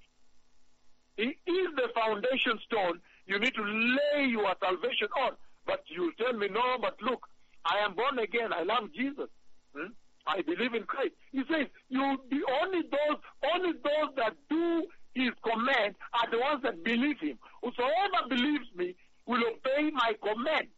He 1.17 1.37
is 1.47 1.69
the 1.77 1.89
foundation 1.95 2.59
stone 2.65 3.01
you 3.27 3.39
need 3.39 3.55
to 3.55 3.63
lay 3.63 4.27
your 4.27 4.55
salvation 4.61 5.09
on. 5.21 5.33
But 5.67 5.83
you 5.89 6.13
tell 6.19 6.33
me, 6.33 6.49
no, 6.49 6.79
but 6.81 6.97
look, 7.03 7.27
I 7.65 7.85
am 7.85 7.95
born 7.95 8.19
again. 8.19 8.53
I 8.53 8.63
love 8.63 8.93
Jesus. 8.95 9.29
Hmm? 9.77 9.93
I 10.27 10.43
believe 10.43 10.75
in 10.75 10.85
Christ. 10.85 11.13
He 11.33 11.43
says, 11.51 11.67
you 11.89 12.17
the 12.31 12.41
only 12.63 12.83
those 12.83 13.19
only 13.55 13.73
those 13.73 14.15
that 14.17 14.35
do 14.49 14.87
his 15.15 15.31
command 15.43 15.95
are 16.15 16.31
the 16.31 16.39
ones 16.39 16.63
that 16.63 16.85
believe 16.85 17.19
him. 17.21 17.39
Whosoever 17.63 18.29
believes 18.29 18.67
me 18.77 18.95
will 19.27 19.43
obey 19.43 19.91
my 19.93 20.13
command. 20.23 20.69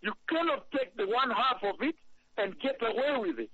You 0.00 0.12
cannot 0.28 0.70
take 0.72 0.96
the 0.96 1.06
one 1.06 1.30
half 1.30 1.62
of 1.62 1.76
it 1.80 1.94
and 2.38 2.58
get 2.60 2.76
away 2.82 3.18
with 3.18 3.38
it. 3.38 3.50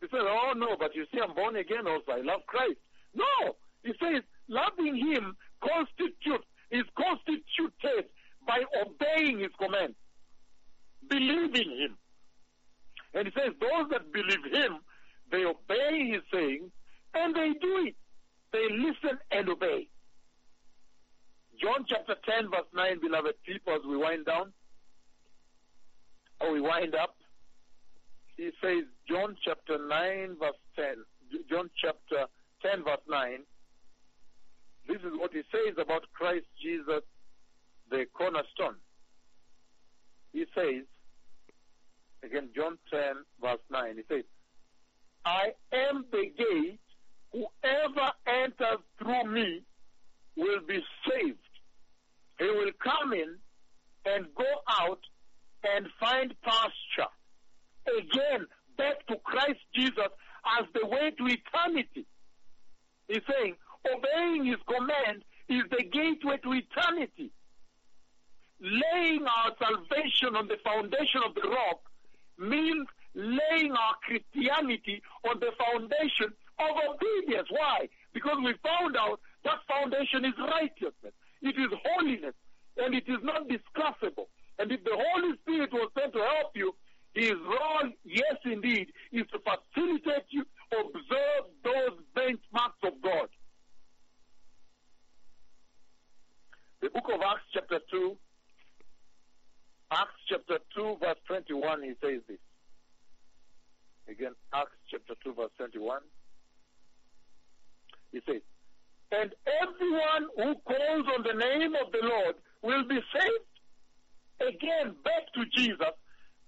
He 0.00 0.06
said, 0.10 0.20
Oh 0.20 0.52
no, 0.56 0.76
but 0.78 0.94
you 0.94 1.04
see 1.12 1.20
I'm 1.20 1.34
born 1.34 1.56
again 1.56 1.86
also. 1.86 2.12
I 2.12 2.20
love 2.20 2.40
Christ. 2.46 2.78
No. 3.14 3.56
He 3.86 3.92
says 4.02 4.22
loving 4.48 4.96
him 4.96 5.36
constitutes 5.62 6.44
is 6.70 6.82
constituted 6.98 8.10
by 8.46 8.62
obeying 8.82 9.38
his 9.38 9.52
command, 9.60 9.94
believing 11.08 11.70
him. 11.70 11.96
And 13.14 13.28
he 13.28 13.32
says, 13.32 13.52
those 13.60 13.88
that 13.90 14.12
believe 14.12 14.44
him, 14.50 14.78
they 15.30 15.44
obey 15.44 16.10
his 16.10 16.22
saying, 16.32 16.70
and 17.14 17.34
they 17.34 17.52
do 17.60 17.86
it. 17.86 17.94
They 18.52 18.66
listen 18.70 19.18
and 19.30 19.48
obey. 19.48 19.88
John 21.62 21.86
chapter 21.88 22.16
10, 22.28 22.50
verse 22.50 22.68
9, 22.74 23.00
beloved 23.00 23.34
people, 23.44 23.74
as 23.74 23.80
we 23.88 23.96
wind 23.96 24.26
down, 24.26 24.52
or 26.40 26.52
we 26.52 26.60
wind 26.60 26.94
up, 26.94 27.16
he 28.36 28.50
says, 28.62 28.84
John 29.08 29.36
chapter 29.42 29.78
9, 29.78 30.36
verse 30.38 30.60
10, 30.76 30.94
John 31.48 31.70
chapter 31.80 32.26
10, 32.62 32.84
verse 32.84 33.00
9, 33.08 33.38
this 34.88 34.98
is 34.98 35.12
what 35.18 35.32
he 35.32 35.42
says 35.50 35.74
about 35.78 36.02
Christ 36.12 36.46
Jesus, 36.62 37.02
the 37.90 38.04
cornerstone. 38.12 38.76
He 40.32 40.44
says, 40.54 40.84
again, 42.22 42.50
John 42.54 42.78
10, 42.90 43.00
verse 43.40 43.60
9, 43.70 43.96
he 43.96 44.02
says, 44.08 44.24
I 45.24 45.52
am 45.72 46.04
the 46.12 46.30
gate. 46.36 46.80
Whoever 47.32 48.12
enters 48.26 48.84
through 48.98 49.32
me 49.32 49.62
will 50.36 50.60
be 50.66 50.80
saved. 51.08 51.38
He 52.38 52.44
will 52.44 52.72
come 52.82 53.12
in 53.12 53.36
and 54.04 54.26
go 54.34 54.44
out 54.68 55.00
and 55.64 55.86
find 55.98 56.34
pasture. 56.42 57.10
Again, 57.86 58.46
back 58.76 59.06
to 59.08 59.16
Christ 59.24 59.60
Jesus 59.74 60.10
as 60.58 60.66
the 60.74 60.86
way 60.86 61.10
to 61.10 61.26
eternity. 61.26 62.06
He's 63.08 63.22
saying, 63.28 63.56
obeying 63.94 64.46
his 64.46 64.60
command 64.66 65.24
is 65.48 65.62
the 65.70 65.84
gateway 65.84 66.38
to 66.42 66.52
eternity. 66.52 67.30
Laying 68.60 69.24
our 69.26 69.52
salvation 69.58 70.34
on 70.34 70.48
the 70.48 70.56
foundation 70.64 71.20
of 71.26 71.34
the 71.34 71.48
rock 71.48 71.80
means 72.38 72.86
laying 73.14 73.72
our 73.72 73.94
Christianity 74.02 75.02
on 75.28 75.40
the 75.40 75.52
foundation 75.58 76.32
of 76.58 76.70
obedience. 76.88 77.48
Why? 77.50 77.88
Because 78.12 78.36
we 78.42 78.54
found 78.64 78.96
out 78.96 79.20
that 79.44 79.58
foundation 79.68 80.24
is 80.24 80.34
righteousness, 80.38 81.12
it 81.42 81.56
is 81.58 81.68
holiness, 81.84 82.34
and 82.78 82.94
it 82.94 83.04
is 83.08 83.18
not 83.22 83.48
discussable. 83.48 84.28
And 84.58 84.72
if 84.72 84.82
the 84.84 84.96
Holy 84.96 85.36
Spirit 85.42 85.72
was 85.72 85.90
sent 85.98 86.12
to 86.14 86.18
help 86.18 86.52
you, 86.54 86.74
his 87.14 87.32
role, 87.32 87.90
yes 88.04 88.36
indeed, 88.44 88.88
is 89.12 89.24
to 89.32 89.38
facilitate 89.40 90.24
you 90.30 90.44
observe 90.72 91.44
those 91.64 91.98
benchmarks 92.16 92.82
of 92.84 93.00
God. 93.02 93.28
The 96.82 96.90
book 96.90 97.04
of 97.12 97.20
Acts, 97.22 97.42
chapter 97.52 97.80
2, 97.90 98.16
Acts 99.90 100.20
chapter 100.28 100.58
2, 100.76 100.96
verse 101.00 101.16
21, 101.26 101.82
he 101.82 101.92
says 102.02 102.20
this. 102.28 102.38
Again, 104.08 104.32
Acts 104.52 104.76
chapter 104.90 105.14
2, 105.24 105.34
verse 105.34 105.50
21. 105.58 106.00
He 108.12 108.20
says, 108.26 108.42
And 109.10 109.34
everyone 109.62 110.28
who 110.36 110.54
calls 110.66 111.06
on 111.16 111.22
the 111.22 111.38
name 111.38 111.74
of 111.74 111.92
the 111.92 112.06
Lord 112.06 112.36
will 112.62 112.84
be 112.86 113.00
saved. 113.12 113.52
Again, 114.40 114.94
back 115.02 115.32
to 115.34 115.44
Jesus 115.56 115.94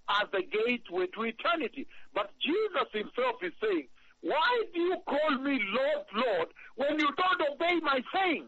as 0.09 0.29
the 0.33 0.43
gateway 0.43 1.07
to 1.15 1.23
eternity. 1.25 1.87
But 2.15 2.31
Jesus 2.41 2.89
himself 2.93 3.37
is 3.43 3.53
saying, 3.63 3.89
Why 4.21 4.63
do 4.75 4.81
you 4.81 4.97
call 5.07 5.39
me 5.39 5.59
Lord, 5.73 6.07
Lord, 6.15 6.49
when 6.77 6.99
you 6.99 7.09
don't 7.17 7.43
obey 7.53 7.81
my 7.83 8.01
saying? 8.15 8.47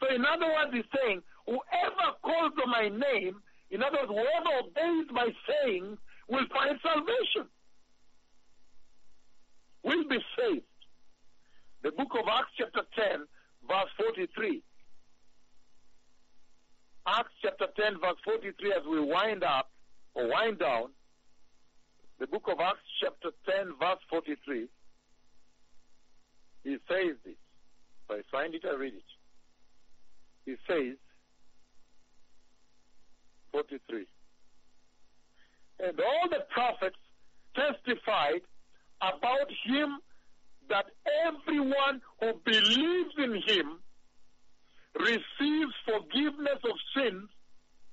So 0.00 0.14
in 0.14 0.24
other 0.24 0.46
words, 0.46 0.72
he's 0.72 0.90
saying, 0.96 1.22
whoever 1.46 2.16
calls 2.22 2.52
on 2.62 2.70
my 2.70 2.88
name, 2.88 3.40
in 3.70 3.82
other 3.82 3.98
words, 4.00 4.10
whoever 4.10 4.64
obeys 4.64 5.06
my 5.12 5.28
saying, 5.46 5.98
will 6.28 6.46
find 6.52 6.78
salvation. 6.82 7.50
Will 9.84 10.08
be 10.08 10.18
saved. 10.36 10.64
The 11.82 11.92
book 11.92 12.12
of 12.18 12.28
Acts 12.28 12.52
chapter 12.58 12.82
10, 12.94 13.26
verse 13.68 13.90
43. 13.98 14.62
Acts 17.06 17.32
chapter 17.42 17.66
10, 17.76 18.00
verse 18.00 18.20
43, 18.24 18.72
as 18.72 18.86
we 18.88 19.00
wind 19.00 19.42
up 19.42 19.70
or 20.14 20.28
wind 20.28 20.58
down, 20.58 20.90
the 22.18 22.26
book 22.26 22.44
of 22.48 22.60
Acts 22.60 22.84
chapter 23.02 23.30
10, 23.48 23.72
verse 23.80 23.98
43, 24.10 24.68
he 26.64 26.76
says 26.88 27.16
this. 27.24 27.34
If 28.08 28.10
I 28.10 28.20
find 28.30 28.54
it, 28.54 28.64
I 28.68 28.74
read 28.76 28.94
it. 28.94 29.19
He 30.44 30.56
says, 30.68 30.96
43. 33.52 34.06
And 35.80 36.00
all 36.00 36.28
the 36.28 36.44
prophets 36.50 36.96
testified 37.54 38.42
about 39.00 39.50
him 39.64 39.98
that 40.68 40.86
everyone 41.26 42.00
who 42.20 42.32
believes 42.44 43.14
in 43.18 43.34
him 43.46 43.78
receives 44.98 45.72
forgiveness 45.84 46.58
of 46.64 46.76
sins 46.96 47.28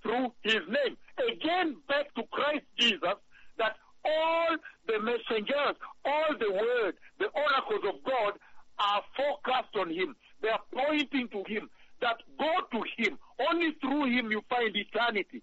through 0.03 0.31
his 0.43 0.61
name. 0.67 0.97
Again, 1.17 1.77
back 1.87 2.13
to 2.15 2.23
Christ 2.31 2.65
Jesus, 2.77 3.17
that 3.57 3.75
all 4.05 4.55
the 4.87 4.99
messengers, 4.99 5.75
all 6.05 6.35
the 6.39 6.51
word, 6.51 6.95
the 7.19 7.27
oracles 7.27 7.93
of 7.93 8.03
God 8.03 8.33
are 8.79 9.01
focused 9.15 9.75
on 9.75 9.89
him. 9.89 10.15
They 10.41 10.49
are 10.49 10.61
pointing 10.73 11.29
to 11.29 11.43
him. 11.47 11.69
That 12.01 12.17
go 12.37 12.51
to 12.71 12.83
him. 12.97 13.17
Only 13.49 13.71
through 13.81 14.05
him 14.05 14.31
you 14.31 14.41
find 14.49 14.75
eternity. 14.75 15.41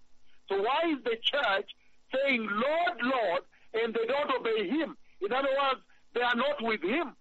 So 0.48 0.60
why 0.60 0.90
is 0.90 1.02
the 1.04 1.16
church 1.22 1.70
saying, 2.14 2.46
Lord, 2.50 2.98
Lord, 3.02 3.42
and 3.74 3.94
they 3.94 4.06
don't 4.06 4.30
obey 4.38 4.68
him? 4.68 4.96
In 5.20 5.32
other 5.32 5.48
words, 5.48 5.80
they 6.14 6.20
are 6.22 6.36
not 6.36 6.62
with 6.62 6.82
him. 6.82 7.16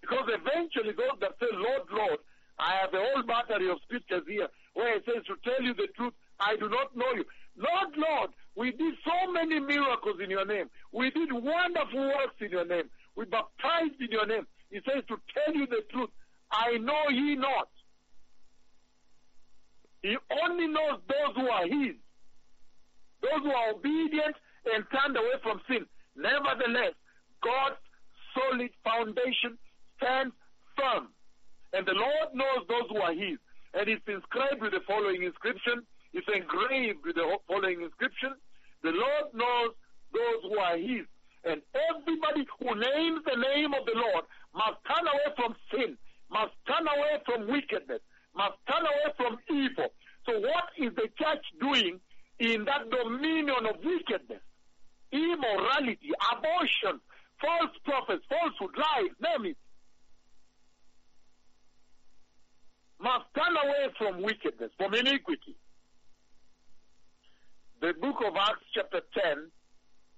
Because 0.00 0.28
eventually 0.28 0.92
those 0.92 1.18
that 1.20 1.32
say, 1.40 1.46
Lord, 1.52 1.82
Lord, 1.92 2.18
I 2.58 2.74
have 2.82 2.92
a 2.94 2.98
whole 2.98 3.22
battery 3.22 3.70
of 3.70 3.78
scriptures 3.84 4.22
here 4.28 4.48
where 4.74 4.96
it 4.96 5.04
says, 5.06 5.24
to 5.26 5.36
tell 5.42 5.62
you 5.62 5.74
the 5.74 5.88
truth, 5.96 6.12
I 6.40 6.56
do 6.56 6.68
not 6.68 6.96
know 6.96 7.12
you. 7.14 7.24
Lord, 7.56 7.94
Lord, 7.96 8.30
we 8.56 8.72
did 8.72 8.94
so 9.04 9.30
many 9.32 9.60
miracles 9.60 10.18
in 10.22 10.30
your 10.30 10.44
name. 10.44 10.68
We 10.92 11.10
did 11.10 11.32
wonderful 11.32 12.06
works 12.08 12.36
in 12.40 12.50
your 12.50 12.66
name. 12.66 12.90
We 13.16 13.24
baptized 13.26 14.00
in 14.00 14.10
your 14.10 14.26
name. 14.26 14.46
He 14.70 14.80
says, 14.84 15.04
to 15.08 15.16
tell 15.32 15.54
you 15.54 15.66
the 15.66 15.82
truth, 15.92 16.10
I 16.50 16.78
know 16.78 17.08
ye 17.10 17.36
not. 17.36 17.68
He 20.04 20.18
only 20.44 20.68
knows 20.68 21.00
those 21.08 21.32
who 21.34 21.48
are 21.48 21.64
his. 21.64 21.96
Those 23.24 23.40
who 23.40 23.52
are 23.52 23.72
obedient 23.72 24.36
and 24.68 24.84
turned 24.92 25.16
away 25.16 25.40
from 25.42 25.62
sin. 25.66 25.86
Nevertheless, 26.14 26.92
God's 27.40 27.80
solid 28.36 28.68
foundation 28.84 29.56
stands 29.96 30.36
firm. 30.76 31.08
And 31.72 31.86
the 31.88 31.96
Lord 31.96 32.36
knows 32.36 32.68
those 32.68 32.84
who 32.92 33.00
are 33.00 33.16
his. 33.16 33.40
And 33.72 33.88
it's 33.88 34.04
inscribed 34.04 34.60
with 34.60 34.76
the 34.76 34.84
following 34.86 35.24
inscription. 35.24 35.88
It's 36.12 36.28
engraved 36.28 37.00
with 37.00 37.16
the 37.16 37.24
following 37.48 37.80
inscription. 37.80 38.36
The 38.84 38.92
Lord 38.92 39.32
knows 39.32 39.72
those 40.12 40.40
who 40.52 40.58
are 40.60 40.76
his. 40.76 41.08
And 41.48 41.64
everybody 41.72 42.44
who 42.60 42.76
names 42.76 43.24
the 43.24 43.40
name 43.40 43.72
of 43.72 43.88
the 43.88 43.96
Lord 43.96 44.28
must 44.52 44.84
turn 44.84 45.08
away 45.08 45.32
from 45.32 45.56
sin, 45.72 45.96
must 46.28 46.52
turn 46.68 46.84
away 46.84 47.24
from 47.24 47.48
wickedness, 47.48 48.04
must 48.34 48.54
turn 48.68 48.82
away 48.82 49.12
from 49.16 49.38
evil. 49.50 49.88
So 50.26 50.40
what 50.40 50.70
is 50.78 50.94
the 50.94 51.08
church 51.18 51.44
doing 51.60 52.00
in 52.38 52.64
that 52.64 52.90
dominion 52.90 53.66
of 53.68 53.76
wickedness? 53.84 54.42
Immorality, 55.12 56.10
abortion, 56.32 57.00
false 57.40 57.70
prophets, 57.84 58.24
falsehood, 58.28 58.76
lies, 58.76 59.14
name 59.20 59.52
it. 59.52 59.56
Must 63.00 63.24
turn 63.36 63.54
away 63.56 63.92
from 63.98 64.22
wickedness, 64.22 64.70
from 64.78 64.94
iniquity. 64.94 65.56
The 67.80 67.92
book 68.00 68.16
of 68.26 68.34
Acts 68.34 68.64
chapter 68.74 69.00
10, 69.22 69.50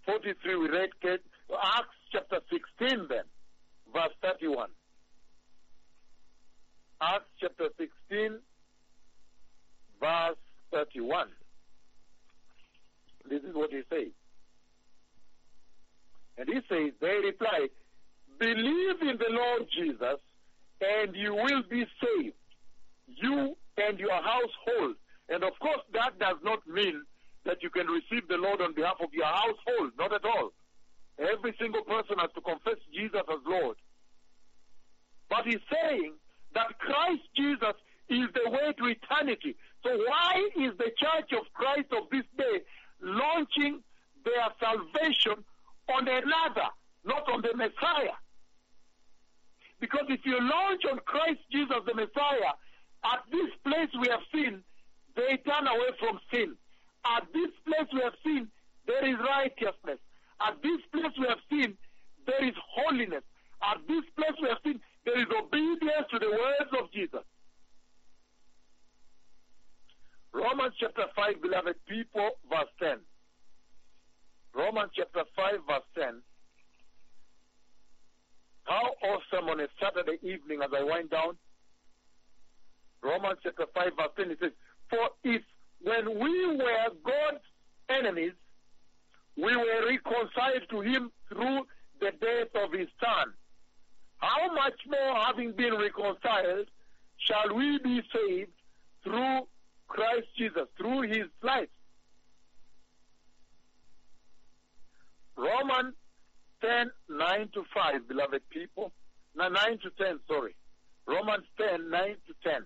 43 0.06 0.56
we 0.56 0.68
read, 0.68 0.90
Acts 1.04 1.98
chapter 2.12 2.38
16 2.50 3.06
then, 3.08 3.24
verse 3.92 4.14
31. 4.22 4.68
Acts 7.00 7.30
chapter 7.40 7.68
16, 7.78 8.38
verse 10.00 10.36
31. 10.72 11.28
This 13.28 13.42
is 13.42 13.54
what 13.54 13.70
he 13.70 13.82
says. 13.90 14.12
And 16.38 16.48
he 16.48 16.60
says, 16.68 16.92
they 17.00 17.16
reply, 17.24 17.68
believe 18.38 19.00
in 19.02 19.16
the 19.18 19.30
Lord 19.30 19.68
Jesus 19.76 20.20
and 20.80 21.14
you 21.16 21.34
will 21.34 21.62
be 21.70 21.86
saved, 22.00 22.36
you 23.06 23.56
and 23.78 23.98
your 23.98 24.12
household. 24.12 24.96
And 25.28 25.42
of 25.42 25.58
course, 25.60 25.80
that 25.92 26.18
does 26.18 26.36
not 26.44 26.66
mean 26.66 27.02
that 27.44 27.62
you 27.62 27.70
can 27.70 27.86
receive 27.86 28.28
the 28.28 28.36
Lord 28.36 28.60
on 28.60 28.74
behalf 28.74 28.96
of 29.00 29.12
your 29.12 29.26
household. 29.26 29.92
Not 29.98 30.12
at 30.12 30.24
all. 30.24 30.50
Every 31.18 31.54
single 31.60 31.82
person 31.82 32.18
has 32.18 32.30
to 32.34 32.40
confess 32.40 32.76
Jesus 32.92 33.22
as 33.28 33.40
Lord. 33.46 33.76
But 35.30 35.46
he's 35.46 35.64
saying 35.72 36.12
that 36.56 36.78
Christ 36.78 37.28
Jesus 37.36 37.76
is 38.08 38.24
the 38.32 38.48
way 38.48 38.72
to 38.78 38.84
eternity. 38.86 39.54
So 39.84 39.90
why 39.92 40.48
is 40.56 40.72
the 40.78 40.90
church 40.96 41.36
of 41.36 41.44
Christ 41.52 41.92
of 41.92 42.08
this 42.10 42.24
day 42.38 42.64
launching 43.02 43.84
their 44.24 44.48
salvation 44.58 45.44
on 45.92 46.08
another, 46.08 46.72
not 47.04 47.30
on 47.30 47.42
the 47.42 47.52
Messiah? 47.54 48.16
Because 49.80 50.06
if 50.08 50.20
you 50.24 50.40
launch 50.40 50.80
on 50.90 50.98
Christ 51.04 51.40
Jesus 51.52 51.76
the 51.84 51.92
Messiah, 51.92 52.56
at 53.04 53.20
this 53.30 53.52
place 53.62 53.92
we 54.00 54.08
have 54.08 54.24
seen, 54.32 54.64
they 55.14 55.36
turn 55.44 55.66
away 55.68 55.92
from 56.00 56.18
sin. 56.32 56.56
At 57.04 57.28
this 57.34 57.52
place 57.66 57.88
we 57.92 58.00
have 58.00 58.16
seen, 58.24 58.48
there 58.86 59.04
is 59.04 59.16
righteousness. 59.20 60.00
At 60.40 60.56
this 60.62 60.80
place 60.90 61.12
we 61.20 61.26
have 61.28 61.44
seen, 61.50 61.76
there 62.26 62.48
is 62.48 62.54
holiness. 62.72 63.22
At 63.60 63.86
this 63.86 64.04
place 64.16 64.36
we 64.40 64.48
have 64.48 64.58
seen, 64.64 64.80
there 65.06 65.20
is 65.20 65.26
obedience 65.38 66.06
to 66.10 66.18
the 66.18 66.30
words 66.30 66.70
of 66.78 66.92
Jesus. 66.92 67.22
Romans 70.34 70.74
chapter 70.78 71.04
5, 71.14 71.40
beloved 71.40 71.76
people, 71.88 72.30
verse 72.50 72.68
10. 72.82 72.98
Romans 74.54 74.90
chapter 74.94 75.22
5, 75.34 75.54
verse 75.66 75.88
10. 75.96 76.20
How 78.64 78.90
awesome 79.00 79.48
on 79.48 79.60
a 79.60 79.68
Saturday 79.80 80.18
evening 80.22 80.60
as 80.62 80.70
I 80.76 80.82
wind 80.82 81.10
down. 81.10 81.38
Romans 83.02 83.38
chapter 83.42 83.64
5, 83.72 83.92
verse 83.96 84.12
10, 84.18 84.30
it 84.32 84.38
says, 84.42 84.52
For 84.90 85.08
if 85.22 85.42
when 85.82 86.18
we 86.18 86.46
were 86.56 86.88
God's 87.04 87.44
enemies, 87.88 88.32
we 89.36 89.54
were 89.54 89.86
reconciled 89.86 90.68
to 90.70 90.80
him 90.80 91.12
through 91.28 91.66
the 92.00 92.10
death 92.20 92.62
of 92.62 92.72
his 92.72 92.88
son. 93.00 93.32
How 94.18 94.52
much 94.52 94.80
more, 94.88 95.14
having 95.24 95.52
been 95.52 95.74
reconciled, 95.74 96.68
shall 97.18 97.54
we 97.54 97.78
be 97.78 98.02
saved 98.14 98.52
through 99.04 99.40
Christ 99.88 100.26
Jesus, 100.36 100.66
through 100.76 101.02
his 101.02 101.26
life? 101.42 101.68
Romans 105.36 105.94
10, 106.62 106.90
9 107.10 107.48
to 107.54 107.64
5, 107.74 108.08
beloved 108.08 108.42
people. 108.50 108.92
No, 109.34 109.48
9 109.48 109.78
to 109.82 109.90
10, 110.02 110.20
sorry. 110.26 110.56
Romans 111.06 111.44
10, 111.58 111.90
9 111.90 112.16
to 112.26 112.50
10. 112.50 112.62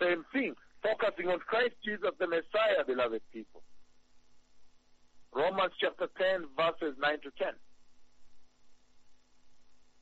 Same 0.00 0.24
thing 0.32 0.54
focusing 0.82 1.28
on 1.28 1.38
Christ 1.38 1.74
Jesus, 1.84 2.10
the 2.18 2.26
Messiah, 2.26 2.84
beloved 2.86 3.22
people. 3.32 3.62
Romans 5.34 5.72
chapter 5.80 6.08
10, 6.18 6.46
verses 6.56 6.96
9 7.00 7.20
to 7.22 7.30
10. 7.38 7.54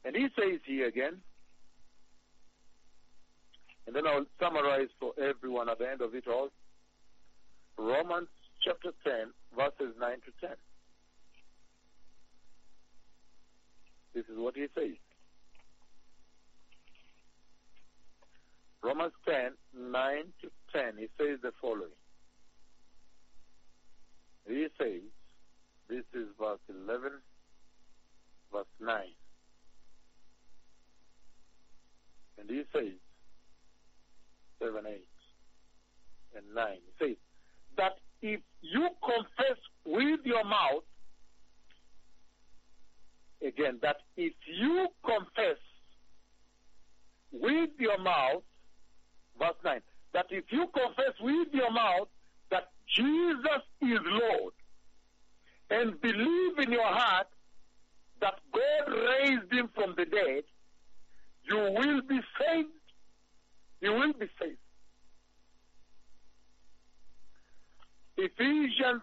And 0.04 0.16
he 0.16 0.28
says 0.36 0.60
here 0.64 0.86
again, 0.86 1.18
and 3.86 3.94
then 3.94 4.06
I'll 4.06 4.26
summarize 4.38 4.88
for 4.98 5.12
everyone 5.20 5.68
at 5.68 5.78
the 5.78 5.90
end 5.90 6.00
of 6.00 6.14
it 6.14 6.24
all. 6.26 6.48
Romans 7.76 8.28
chapter 8.64 8.92
10, 9.04 9.32
verses 9.56 9.94
9 9.98 10.10
to 10.12 10.46
10. 10.46 10.56
This 14.14 14.24
is 14.24 14.36
what 14.36 14.54
he 14.54 14.66
says. 14.74 14.96
Romans 18.82 19.12
10, 19.26 19.52
9 19.76 20.22
to 20.42 20.50
10, 20.72 20.98
he 20.98 21.06
says 21.18 21.38
the 21.42 21.52
following. 21.60 21.90
He 24.46 24.66
says, 24.78 25.02
this 25.88 26.04
is 26.14 26.28
verse 26.38 26.60
11, 26.68 27.12
And 32.40 32.48
he 32.48 32.62
says, 32.72 32.96
7, 34.62 34.84
8, 34.86 35.06
and 36.36 36.54
9, 36.54 36.66
he 36.98 37.06
says, 37.06 37.16
that 37.76 37.92
if 38.22 38.40
you 38.62 38.88
confess 39.04 39.58
with 39.84 40.20
your 40.24 40.44
mouth, 40.44 40.84
again, 43.46 43.78
that 43.82 43.96
if 44.16 44.32
you 44.46 44.88
confess 45.04 45.58
with 47.32 47.70
your 47.78 47.98
mouth, 47.98 48.42
verse 49.38 49.54
9, 49.64 49.80
that 50.14 50.26
if 50.30 50.44
you 50.50 50.66
confess 50.74 51.14
with 51.20 51.48
your 51.52 51.70
mouth 51.70 52.08
that 52.50 52.68
Jesus 52.96 53.62
is 53.80 54.00
Lord 54.04 54.52
and 55.70 56.00
believe 56.00 56.58
in 56.58 56.72
your 56.72 56.86
heart 56.86 57.28
that 58.20 58.34
God 58.52 58.92
raised 58.92 59.52
him 59.52 59.70
from 59.74 59.94
the 59.96 60.04
dead, 60.04 60.42
you 61.50 61.56
will 61.56 62.00
be 62.02 62.20
saved. 62.38 62.68
You 63.80 63.92
will 63.92 64.12
be 64.12 64.26
saved. 64.40 64.58
Ephesians 68.16 69.02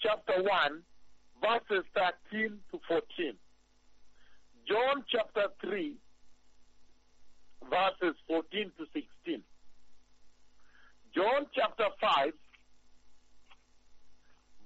chapter 0.00 0.42
1, 0.42 0.82
verses 1.40 1.84
13 2.30 2.58
to 2.70 2.80
14. 2.86 3.34
John 4.68 5.04
chapter 5.10 5.46
3, 5.62 5.94
verses 7.70 8.16
14 8.28 8.72
to 8.78 8.84
16. 8.92 9.42
John 11.14 11.46
chapter 11.54 11.86
5, 12.00 12.32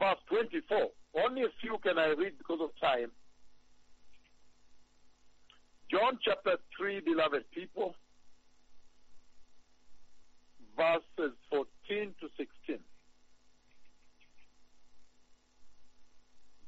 verse 0.00 0.18
24. 0.28 0.88
Only 1.24 1.42
a 1.42 1.52
few 1.60 1.78
can 1.82 1.98
I 1.98 2.14
read 2.18 2.38
because 2.38 2.60
of 2.62 2.70
time. 2.80 3.10
John 5.90 6.18
chapter 6.22 6.56
3, 6.76 7.00
beloved 7.00 7.44
people, 7.54 7.94
verses 10.76 11.34
14 11.50 12.14
to 12.20 12.28
16. 12.36 12.78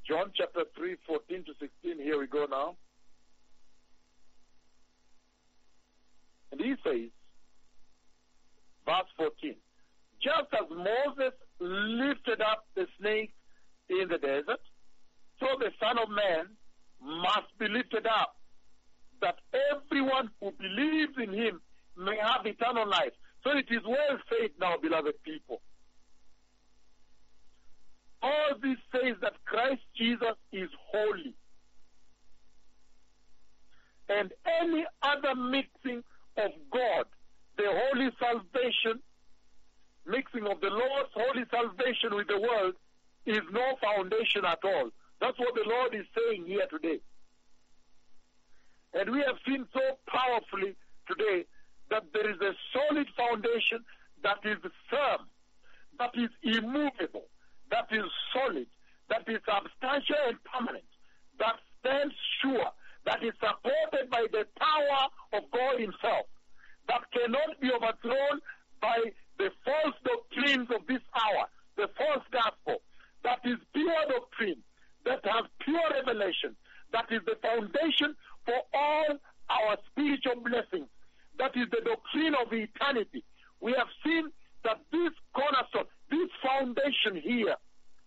John 0.07 0.31
chapter 0.35 0.63
3, 0.75 0.95
14 1.05 1.45
to 1.45 1.51
16. 1.59 2.03
Here 2.03 2.19
we 2.19 2.27
go 2.27 2.45
now. 2.49 2.75
And 6.51 6.59
he 6.59 6.73
says, 6.83 7.09
verse 8.85 9.09
14, 9.17 9.55
just 10.21 10.49
as 10.51 10.67
Moses 10.69 11.33
lifted 11.59 12.41
up 12.41 12.65
the 12.75 12.87
snake 12.99 13.33
in 13.89 14.09
the 14.09 14.17
desert, 14.17 14.59
so 15.39 15.47
the 15.59 15.71
Son 15.79 15.97
of 15.97 16.09
Man 16.09 16.47
must 17.01 17.57
be 17.57 17.67
lifted 17.69 18.05
up, 18.05 18.35
that 19.21 19.35
everyone 19.71 20.29
who 20.39 20.51
believes 20.51 21.13
in 21.17 21.33
him 21.33 21.61
may 21.97 22.17
have 22.17 22.45
eternal 22.45 22.87
life. 22.87 23.13
So 23.43 23.51
it 23.51 23.65
is 23.69 23.81
well 23.85 24.17
said 24.29 24.51
now, 24.59 24.75
beloved 24.81 25.23
people. 25.23 25.61
All 28.21 28.55
this 28.61 28.77
says 28.91 29.15
that 29.21 29.33
Christ 29.45 29.81
Jesus 29.97 30.35
is 30.51 30.69
holy. 30.91 31.35
And 34.09 34.31
any 34.61 34.85
other 35.01 35.35
mixing 35.35 36.03
of 36.37 36.51
God, 36.71 37.05
the 37.57 37.65
holy 37.67 38.09
salvation, 38.19 39.01
mixing 40.05 40.45
of 40.45 40.61
the 40.61 40.69
Lord's 40.69 41.09
holy 41.13 41.45
salvation 41.49 42.15
with 42.15 42.27
the 42.27 42.39
world, 42.39 42.75
is 43.25 43.41
no 43.51 43.75
foundation 43.81 44.45
at 44.45 44.59
all. 44.63 44.89
That's 45.19 45.37
what 45.39 45.53
the 45.55 45.67
Lord 45.67 45.95
is 45.95 46.05
saying 46.17 46.45
here 46.45 46.65
today. 46.69 46.99
And 48.93 49.09
we 49.11 49.19
have 49.19 49.37
seen 49.47 49.65
so 49.73 49.81
powerfully 50.07 50.75
today 51.07 51.45
that 51.89 52.03
there 52.13 52.29
is 52.29 52.39
a 52.41 52.53
solid 52.73 53.07
foundation 53.17 53.79
that 54.23 54.39
is 54.43 54.57
firm, 54.89 55.27
that 55.99 56.11
is 56.15 56.29
immovable, 56.43 57.27
that 57.69 57.87
is 57.91 58.05
solid, 58.33 58.67
that 59.09 59.23
is 59.27 59.39
substantial 59.47 60.15
and 60.27 60.37
permanent, 60.43 60.87
that 61.39 61.55
stands 61.79 62.13
sure, 62.41 62.71
that 63.05 63.23
is 63.23 63.33
supported 63.39 64.09
by 64.09 64.25
the 64.31 64.45
power 64.59 65.07
of 65.33 65.43
God 65.51 65.79
Himself, 65.79 66.27
that 66.87 67.01
cannot 67.11 67.59
be 67.59 67.71
overthrown 67.71 68.39
by 68.81 68.97
the 69.37 69.49
false 69.65 69.95
doctrines 70.03 70.67
of 70.69 70.85
this 70.87 71.01
hour, 71.15 71.47
the 71.77 71.87
false 71.97 72.25
gospel, 72.31 72.81
that 73.23 73.39
is 73.43 73.57
pure 73.73 74.03
doctrine, 74.09 74.61
that 75.05 75.21
has 75.25 75.45
pure 75.59 75.89
revelation, 75.91 76.55
that 76.91 77.05
is 77.11 77.21
the 77.25 77.37
foundation 77.41 78.15
for 78.45 78.59
all 78.73 79.17
our 79.49 79.77
spiritual 79.91 80.41
blessings, 80.43 80.87
that 81.37 81.51
is 81.55 81.67
the 81.71 81.81
doctrine 81.83 82.35
of 82.35 82.51
eternity. 82.53 83.23
We 83.59 83.73
have 83.77 83.87
seen 84.03 84.31
that 84.63 84.79
this 84.91 85.11
cornerstone, 85.33 85.89
this 86.09 86.29
foundation 86.41 87.21
here, 87.21 87.55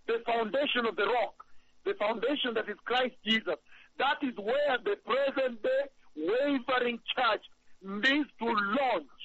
the 0.06 0.22
foundation 0.26 0.86
of 0.86 0.96
the 0.96 1.06
rock, 1.06 1.44
the 1.84 1.94
foundation 1.94 2.54
that 2.54 2.68
is 2.68 2.76
Christ 2.84 3.14
Jesus, 3.26 3.58
that 3.98 4.18
is 4.22 4.34
where 4.36 4.78
the 4.84 4.96
present 5.04 5.62
day 5.62 5.82
wavering 6.16 6.98
church 7.14 7.44
needs 7.82 8.28
to 8.38 8.46
launch. 8.46 9.24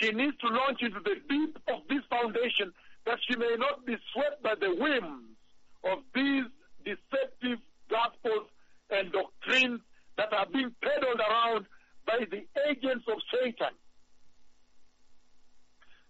She 0.00 0.12
needs 0.12 0.36
to 0.38 0.48
launch 0.48 0.78
into 0.82 1.00
the 1.00 1.16
deep 1.28 1.58
of 1.68 1.80
this 1.88 2.02
foundation 2.08 2.72
that 3.06 3.18
she 3.28 3.36
may 3.36 3.56
not 3.58 3.86
be 3.86 3.96
swept 4.12 4.42
by 4.42 4.54
the 4.60 4.74
whims 4.74 5.34
of 5.84 5.98
these 6.14 6.44
deceptive 6.84 7.58
gospels 7.90 8.46
and 8.90 9.12
doctrines 9.12 9.80
that 10.16 10.32
are 10.32 10.46
being 10.52 10.74
peddled 10.82 11.20
around 11.20 11.66
by 12.06 12.18
the 12.30 12.44
agents 12.68 13.04
of 13.08 13.18
Satan. 13.32 13.74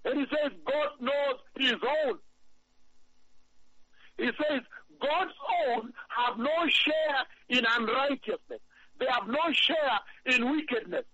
And 0.04 0.20
he 0.20 0.26
says, 0.30 0.52
God 0.64 0.88
knows 1.00 1.38
his 1.58 1.74
own. 2.06 2.18
He 4.16 4.26
says, 4.26 4.62
God's 5.00 5.34
own 5.68 5.92
have 6.08 6.38
no 6.38 6.68
share 6.68 7.24
in 7.48 7.64
unrighteousness. 7.64 8.60
They 8.98 9.06
have 9.06 9.28
no 9.28 9.52
share 9.52 10.34
in 10.34 10.50
wickedness. 10.50 11.04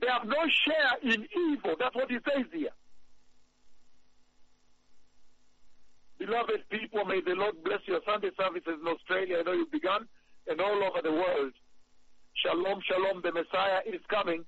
They 0.00 0.08
have 0.08 0.24
no 0.24 0.44
share 0.64 1.12
in 1.12 1.26
evil. 1.36 1.76
That's 1.78 1.94
what 1.94 2.10
he 2.10 2.18
says 2.24 2.46
here. 2.52 2.70
Beloved 6.18 6.68
people, 6.70 7.04
may 7.04 7.20
the 7.20 7.34
Lord 7.34 7.62
bless 7.64 7.80
your 7.86 8.00
Sunday 8.04 8.30
services 8.36 8.74
in 8.80 8.88
Australia. 8.88 9.38
I 9.38 9.42
know 9.42 9.52
you've 9.52 9.70
begun, 9.70 10.08
and 10.48 10.60
all 10.60 10.82
over 10.82 11.02
the 11.02 11.12
world. 11.12 11.52
Shalom, 12.34 12.80
shalom. 12.88 13.20
The 13.22 13.32
Messiah 13.32 13.80
is 13.86 14.00
coming. 14.08 14.44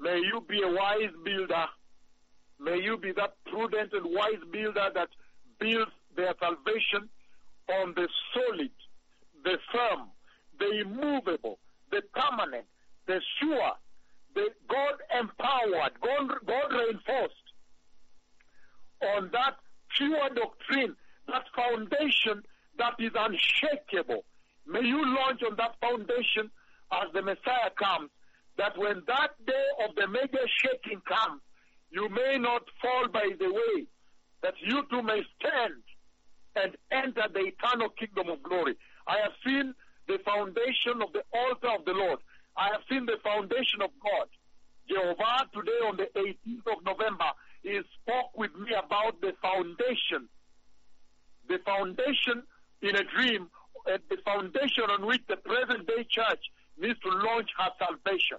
May 0.00 0.16
you 0.18 0.44
be 0.48 0.62
a 0.62 0.68
wise 0.68 1.12
builder. 1.24 1.66
May 2.60 2.78
you 2.82 2.98
be 2.98 3.12
that 3.12 3.34
prudent 3.46 3.92
and 3.92 4.06
wise 4.06 4.42
builder 4.50 4.88
that 4.94 5.08
builds 5.60 5.92
their 6.16 6.34
salvation 6.40 7.08
on 7.80 7.94
the 7.94 8.08
solid, 8.34 8.70
the 9.44 9.58
firm, 9.72 10.08
the 10.58 10.80
immovable, 10.80 11.58
the 11.90 12.02
permanent, 12.14 12.64
the 13.06 13.20
sure, 13.38 13.72
the 14.34 14.48
God 14.68 14.94
empowered, 15.18 15.92
God, 16.00 16.72
reinforced 16.72 17.34
on 19.02 19.30
that 19.32 19.56
pure 19.96 20.28
doctrine, 20.34 20.96
that 21.28 21.44
foundation 21.54 22.42
that 22.78 22.94
is 22.98 23.12
unshakable. 23.14 24.24
May 24.68 24.82
you 24.86 25.02
launch 25.16 25.40
on 25.42 25.56
that 25.56 25.76
foundation 25.80 26.50
as 26.92 27.08
the 27.14 27.22
Messiah 27.22 27.72
comes, 27.76 28.10
that 28.58 28.76
when 28.76 29.02
that 29.06 29.30
day 29.46 29.66
of 29.88 29.94
the 29.96 30.06
major 30.08 30.46
shaking 30.62 31.00
comes, 31.08 31.40
you 31.90 32.08
may 32.10 32.36
not 32.38 32.62
fall 32.82 33.08
by 33.08 33.30
the 33.38 33.50
way, 33.52 33.86
that 34.42 34.54
you 34.60 34.82
too 34.90 35.02
may 35.02 35.22
stand 35.40 35.82
and 36.56 36.76
enter 36.90 37.24
the 37.32 37.40
eternal 37.40 37.88
kingdom 37.90 38.28
of 38.28 38.42
glory. 38.42 38.74
I 39.06 39.18
have 39.22 39.32
seen 39.44 39.74
the 40.06 40.18
foundation 40.24 41.00
of 41.02 41.12
the 41.12 41.22
altar 41.32 41.68
of 41.68 41.84
the 41.84 41.92
Lord. 41.92 42.18
I 42.56 42.68
have 42.72 42.82
seen 42.90 43.06
the 43.06 43.18
foundation 43.22 43.80
of 43.82 43.90
God. 44.02 44.28
Jehovah 44.88 45.48
today 45.54 45.80
on 45.86 45.96
the 45.96 46.08
18th 46.16 46.66
of 46.76 46.84
November, 46.84 47.30
he 47.62 47.80
spoke 48.02 48.36
with 48.36 48.54
me 48.56 48.72
about 48.72 49.20
the 49.20 49.32
foundation. 49.40 50.28
The 51.48 51.58
foundation 51.64 52.42
in 52.82 52.96
a 52.96 53.04
dream, 53.04 53.48
the 54.10 54.18
foundation 54.24 54.84
on 54.90 55.06
which 55.06 55.22
the 55.28 55.36
present 55.36 55.86
day 55.86 56.04
church 56.08 56.44
needs 56.78 56.98
to 57.00 57.10
launch 57.10 57.48
her 57.58 57.70
salvation. 57.78 58.38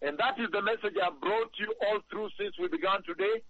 And 0.00 0.16
that 0.18 0.38
is 0.38 0.46
the 0.52 0.62
message 0.62 0.94
I've 1.02 1.20
brought 1.20 1.50
you 1.58 1.74
all 1.86 1.98
through 2.10 2.30
since 2.38 2.54
we 2.58 2.68
began 2.68 3.02
today. 3.02 3.42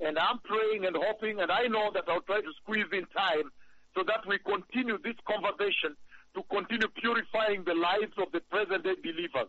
And 0.00 0.18
I'm 0.18 0.38
praying 0.44 0.84
and 0.84 0.94
hoping, 0.94 1.40
and 1.40 1.50
I 1.50 1.68
know 1.72 1.90
that 1.94 2.04
I'll 2.06 2.20
try 2.20 2.40
to 2.40 2.52
squeeze 2.60 2.92
in 2.92 3.06
time 3.16 3.48
so 3.96 4.04
that 4.04 4.28
we 4.28 4.36
continue 4.44 4.98
this 5.00 5.16
conversation 5.24 5.96
to 6.36 6.44
continue 6.52 6.88
purifying 7.00 7.64
the 7.64 7.72
lives 7.72 8.12
of 8.20 8.28
the 8.32 8.40
present 8.52 8.84
day 8.84 9.00
believers. 9.00 9.48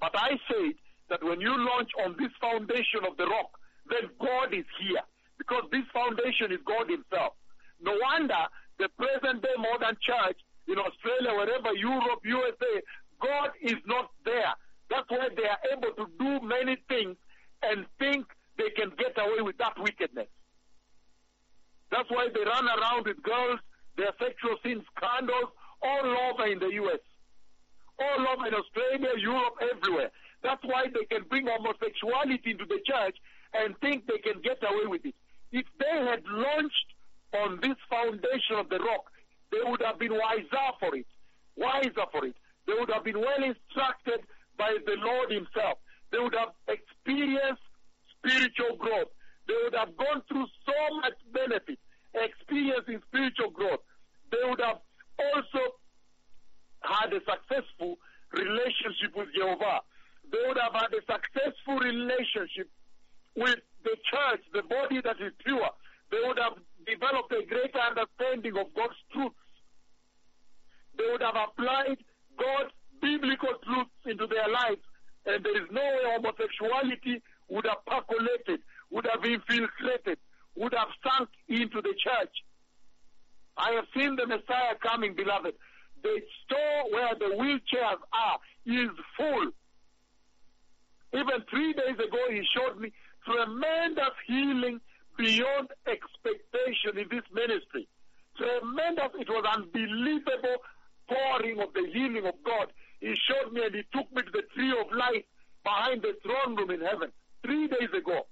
But 0.00 0.12
I 0.12 0.36
said 0.52 0.76
that 1.08 1.24
when 1.24 1.40
you 1.40 1.56
launch 1.56 1.88
on 2.04 2.14
this 2.20 2.32
foundation 2.40 3.08
of 3.08 3.16
the 3.16 3.24
rock, 3.24 3.56
then 3.88 4.12
God 4.20 4.52
is 4.52 4.68
here. 4.76 5.00
Because 5.38 5.64
this 5.72 5.88
foundation 5.92 6.52
is 6.52 6.60
God 6.68 6.92
Himself. 6.92 7.32
No 7.80 7.96
wonder 8.04 8.44
the 8.78 8.88
present 8.96 9.42
day 9.42 9.56
modern 9.58 9.96
church 10.00 10.38
in 10.66 10.78
Australia, 10.78 11.34
wherever, 11.36 11.74
Europe, 11.76 12.20
USA, 12.24 12.80
God 13.20 13.50
is 13.62 13.76
not 13.86 14.10
there. 14.24 14.54
That's 14.90 15.08
why 15.08 15.28
they 15.36 15.46
are 15.46 15.62
able 15.72 15.92
to 15.96 16.06
do 16.18 16.46
many 16.46 16.76
things 16.88 17.16
and 17.62 17.86
think 17.98 18.26
they 18.58 18.70
can 18.76 18.90
get 18.98 19.16
away 19.18 19.42
with 19.42 19.56
that 19.58 19.74
wickedness. 19.78 20.28
That's 21.90 22.10
why 22.10 22.28
they 22.32 22.44
run 22.44 22.66
around 22.66 23.06
with 23.06 23.22
girls, 23.22 23.60
their 23.96 24.12
sexual 24.18 24.56
sin 24.62 24.82
scandals 24.96 25.50
all 25.82 26.06
over 26.30 26.46
in 26.46 26.58
the 26.58 26.72
US, 26.82 27.00
all 27.98 28.26
over 28.28 28.46
in 28.46 28.54
Australia, 28.54 29.12
Europe, 29.18 29.54
everywhere. 29.62 30.10
That's 30.42 30.62
why 30.64 30.86
they 30.92 31.04
can 31.06 31.24
bring 31.28 31.46
homosexuality 31.46 32.50
into 32.50 32.66
the 32.66 32.80
church 32.84 33.16
and 33.54 33.78
think 33.78 34.06
they 34.06 34.18
can 34.18 34.42
get 34.42 34.58
away 34.62 34.86
with 34.86 35.04
it. 35.04 35.14
If 35.52 35.66
they 35.78 36.04
had 36.04 36.22
launched 36.26 36.93
on 37.34 37.58
this 37.60 37.76
foundation 37.90 38.56
of 38.56 38.68
the 38.68 38.78
rock, 38.78 39.10
they 39.50 39.58
would 39.62 39.82
have 39.82 39.98
been 39.98 40.12
wiser 40.12 40.66
for 40.80 40.94
it, 40.94 41.06
wiser 41.56 42.06
for 42.12 42.24
it. 42.24 42.34
They 42.66 42.74
would 42.74 42.90
have 42.90 43.04
been 43.04 43.20
well 43.20 43.42
instructed 43.42 44.20
by 44.56 44.76
the 44.86 44.96
Lord 44.98 45.30
Himself. 45.30 45.78
They 46.10 46.18
would 46.18 46.34
have 46.34 46.54
experienced 46.68 47.62
spiritual 48.18 48.76
growth. 48.76 49.10
They 49.46 49.54
would 49.64 49.74
have 49.74 49.96
gone 49.96 50.22
through 50.28 50.46
so 50.64 50.96
much 51.00 51.14
benefit, 51.32 51.78
experiencing 52.14 53.02
spiritual 53.08 53.50
growth. 53.50 53.80
They 54.30 54.38
would 54.48 54.60
have 54.60 54.78
also 55.18 55.76
had 56.82 57.12
a 57.12 57.20
successful 57.20 57.98
relationship 58.32 59.14
with 59.14 59.28
Jehovah. 59.34 59.80
They 60.30 60.38
would 60.46 60.58
have 60.58 60.72
had 60.72 60.92
a 60.94 61.02
successful 61.04 61.78
relationship 61.78 62.70
with 63.36 63.60
the 63.82 63.96
church, 64.10 64.40
the 64.52 64.62
body 64.62 65.00
that 65.02 65.20
is 65.20 65.32
pure. 65.44 65.68
They 66.10 66.18
would 66.26 66.38
have 66.38 66.54
developed 66.86 67.32
a 67.32 67.44
greater 67.46 67.80
understanding 67.80 68.56
of 68.56 68.74
God's 68.74 69.00
truths. 69.12 69.36
They 70.96 71.04
would 71.10 71.22
have 71.22 71.36
applied 71.36 71.98
God's 72.38 72.72
biblical 73.00 73.54
truths 73.64 73.90
into 74.06 74.26
their 74.26 74.48
lives, 74.48 74.82
and 75.26 75.44
there 75.44 75.62
is 75.62 75.68
no 75.70 75.82
way 75.82 76.04
homosexuality 76.16 77.22
would 77.48 77.66
have 77.66 77.84
percolated, 77.86 78.60
would 78.90 79.06
have 79.10 79.24
infiltrated, 79.24 80.18
would 80.56 80.74
have 80.74 80.88
sunk 81.02 81.28
into 81.48 81.82
the 81.82 81.94
church. 81.98 82.34
I 83.56 83.72
have 83.72 83.86
seen 83.96 84.16
the 84.16 84.26
Messiah 84.26 84.74
coming, 84.82 85.14
beloved. 85.14 85.54
The 86.02 86.20
store 86.44 86.92
where 86.92 87.14
the 87.14 87.36
wheelchairs 87.36 88.00
are 88.12 88.38
is 88.66 88.90
full. 89.16 89.50
Even 91.14 91.44
three 91.48 91.72
days 91.72 91.94
ago, 91.94 92.18
he 92.30 92.42
showed 92.56 92.80
me 92.80 92.92
tremendous 93.24 94.14
healing 94.26 94.80
beyond 95.16 95.68
expectation 95.86 96.98
in 96.98 97.08
this 97.10 97.24
ministry. 97.32 97.88
Tremendous. 98.36 99.10
It 99.20 99.28
was 99.28 99.44
unbelievable 99.54 100.58
pouring 101.08 101.60
of 101.60 101.72
the 101.74 101.86
healing 101.92 102.26
of 102.26 102.34
God. 102.44 102.72
He 103.00 103.14
showed 103.28 103.52
me 103.52 103.64
and 103.64 103.74
he 103.74 103.82
took 103.92 104.10
me 104.12 104.22
to 104.22 104.30
the 104.30 104.42
tree 104.54 104.72
of 104.72 104.90
life 104.96 105.24
behind 105.62 106.02
the 106.02 106.16
throne 106.22 106.56
room 106.56 106.70
in 106.70 106.80
heaven 106.80 107.10
three 107.44 107.68
days 107.68 107.92
ago. 107.96 108.26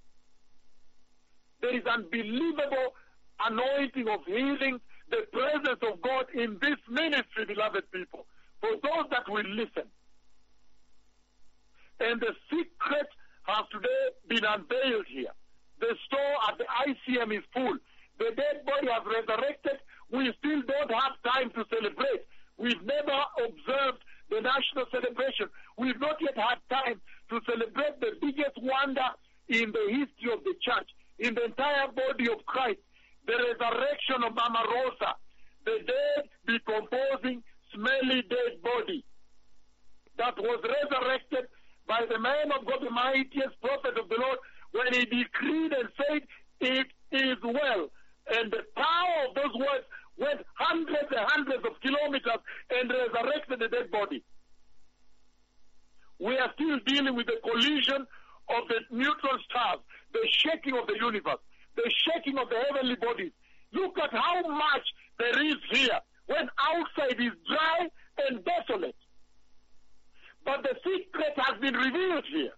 There 1.60 1.76
is 1.76 1.84
unbelievable 1.86 2.94
anointing 3.46 4.08
of 4.08 4.20
healing, 4.26 4.80
the 5.10 5.26
presence 5.32 5.80
of 5.82 6.00
God 6.02 6.26
in 6.34 6.58
this 6.60 6.78
ministry, 6.88 7.44
beloved 7.46 7.90
people, 7.92 8.26
for 8.60 8.70
those 8.82 9.06
that 9.10 9.28
will 9.28 9.44
listen. 9.44 9.86
And 12.00 12.20
the 12.20 12.34
secret 12.50 13.08
has 13.44 13.64
today 13.70 14.08
been 14.28 14.44
unveiled 14.44 15.06
here. 15.06 15.32
The 15.82 15.98
store 16.06 16.36
at 16.46 16.58
the 16.62 16.68
ICM 16.86 17.34
is 17.36 17.42
full. 17.52 17.74
The 18.22 18.30
dead 18.38 18.62
body 18.64 18.86
has 18.86 19.02
resurrected. 19.02 19.82
We 20.14 20.30
still 20.38 20.62
don't 20.62 20.94
have 20.94 21.18
time 21.26 21.50
to 21.58 21.66
celebrate. 21.74 22.22
We've 22.56 22.86
never 22.86 23.18
observed 23.42 23.98
the 24.30 24.46
national 24.46 24.86
celebration. 24.94 25.50
We've 25.76 25.98
not 25.98 26.22
yet 26.22 26.38
had 26.38 26.62
time 26.70 27.02
to 27.30 27.40
celebrate 27.50 27.98
the 27.98 28.14
biggest 28.22 28.62
wonder 28.62 29.10
in 29.48 29.74
the 29.74 29.84
history 29.90 30.30
of 30.30 30.44
the 30.46 30.54
church, 30.62 30.86
in 31.18 31.34
the 31.34 31.50
entire 31.50 31.90
body 31.90 32.30
of 32.30 32.46
Christ, 32.46 32.78
the 33.26 33.34
resurrection 33.34 34.22
of 34.22 34.38
Mama 34.38 34.62
Rosa, 34.62 35.18
the 35.66 35.82
dead 35.82 36.30
decomposing, 36.46 37.42
smelly 37.74 38.22
dead 38.30 38.62
body 38.62 39.04
that 40.16 40.38
was 40.38 40.62
resurrected 40.62 41.50
by 41.88 42.06
the 42.08 42.18
man 42.18 42.52
of 42.52 42.64
God, 42.66 42.86
the 42.86 42.90
mightiest 42.90 43.58
prophet 43.60 43.98
of 43.98 44.08
the 44.08 44.16
Lord, 44.16 44.38
when 44.72 44.92
he 44.92 45.04
decreed 45.04 45.72
and 45.72 45.88
said, 45.96 46.22
It 46.60 46.86
is 47.12 47.36
well. 47.42 47.88
And 48.28 48.50
the 48.50 48.64
power 48.76 49.28
of 49.28 49.34
those 49.34 49.54
words 49.54 49.84
went 50.18 50.40
hundreds 50.54 51.08
and 51.10 51.26
hundreds 51.28 51.64
of 51.64 51.80
kilometers 51.80 52.40
and 52.70 52.90
resurrected 52.90 53.60
the 53.60 53.68
dead 53.68 53.90
body. 53.90 54.22
We 56.18 56.38
are 56.38 56.50
still 56.54 56.78
dealing 56.86 57.16
with 57.16 57.26
the 57.26 57.40
collision 57.42 58.06
of 58.48 58.68
the 58.68 58.80
neutron 58.90 59.38
stars, 59.48 59.80
the 60.12 60.26
shaking 60.30 60.78
of 60.78 60.86
the 60.86 60.94
universe, 60.94 61.42
the 61.76 61.90
shaking 62.06 62.38
of 62.38 62.48
the 62.48 62.62
heavenly 62.68 62.96
bodies. 62.96 63.32
Look 63.72 63.98
at 63.98 64.12
how 64.12 64.42
much 64.48 64.86
there 65.18 65.42
is 65.46 65.56
here 65.70 65.98
when 66.26 66.48
outside 66.60 67.18
is 67.18 67.32
dry 67.48 67.88
and 68.28 68.44
desolate. 68.44 68.96
But 70.44 70.62
the 70.62 70.76
secret 70.84 71.34
has 71.36 71.60
been 71.60 71.74
revealed 71.74 72.24
here 72.30 72.52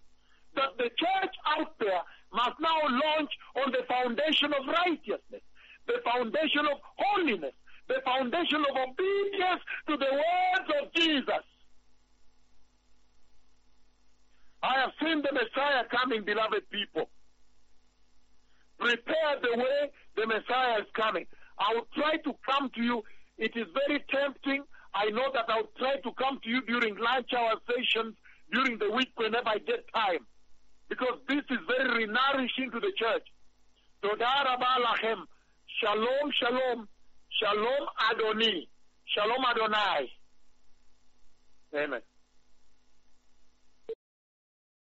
that 0.55 0.77
the 0.77 0.89
church 0.97 1.35
out 1.57 1.73
there 1.79 2.01
must 2.33 2.59
now 2.59 2.79
launch 2.83 3.31
on 3.63 3.71
the 3.71 3.83
foundation 3.87 4.53
of 4.53 4.65
righteousness, 4.67 5.43
the 5.87 5.99
foundation 6.03 6.65
of 6.71 6.77
holiness, 6.97 7.53
the 7.87 8.01
foundation 8.03 8.63
of 8.69 8.89
obedience 8.89 9.61
to 9.87 9.97
the 9.97 10.11
words 10.11 10.69
of 10.81 10.93
Jesus. 10.93 11.45
I 14.63 14.79
have 14.79 14.91
seen 15.01 15.21
the 15.21 15.31
Messiah 15.31 15.83
coming, 15.91 16.23
beloved 16.25 16.69
people. 16.71 17.09
Prepare 18.79 19.39
the 19.41 19.57
way 19.57 19.91
the 20.15 20.25
Messiah 20.25 20.79
is 20.79 20.87
coming. 20.93 21.25
I 21.59 21.73
will 21.75 21.87
try 21.95 22.17
to 22.17 22.35
come 22.49 22.69
to 22.75 22.81
you. 22.81 23.03
It 23.37 23.51
is 23.55 23.67
very 23.87 24.03
tempting. 24.09 24.63
I 24.93 25.09
know 25.11 25.29
that 25.33 25.45
I'll 25.49 25.69
try 25.77 25.97
to 25.97 26.11
come 26.13 26.39
to 26.43 26.49
you 26.49 26.61
during 26.61 26.95
lunch 26.97 27.29
hour 27.37 27.53
sessions, 27.67 28.15
during 28.51 28.77
the 28.79 28.91
week 28.91 29.11
whenever 29.15 29.49
I 29.49 29.59
get 29.59 29.85
time. 29.93 30.25
Because 30.89 31.17
this 31.27 31.43
is 31.49 31.57
very 31.67 32.05
nourishing 32.07 32.71
to 32.71 32.79
the 32.79 32.91
church. 32.97 33.25
Toda 34.01 34.25
rabba 34.45 34.65
lachem. 34.85 35.23
Shalom, 35.81 36.31
shalom. 36.39 36.87
Shalom 37.39 37.87
Adoni. 38.09 38.67
Shalom 39.05 39.43
Adonai. 39.49 40.09
Amen. 41.75 42.01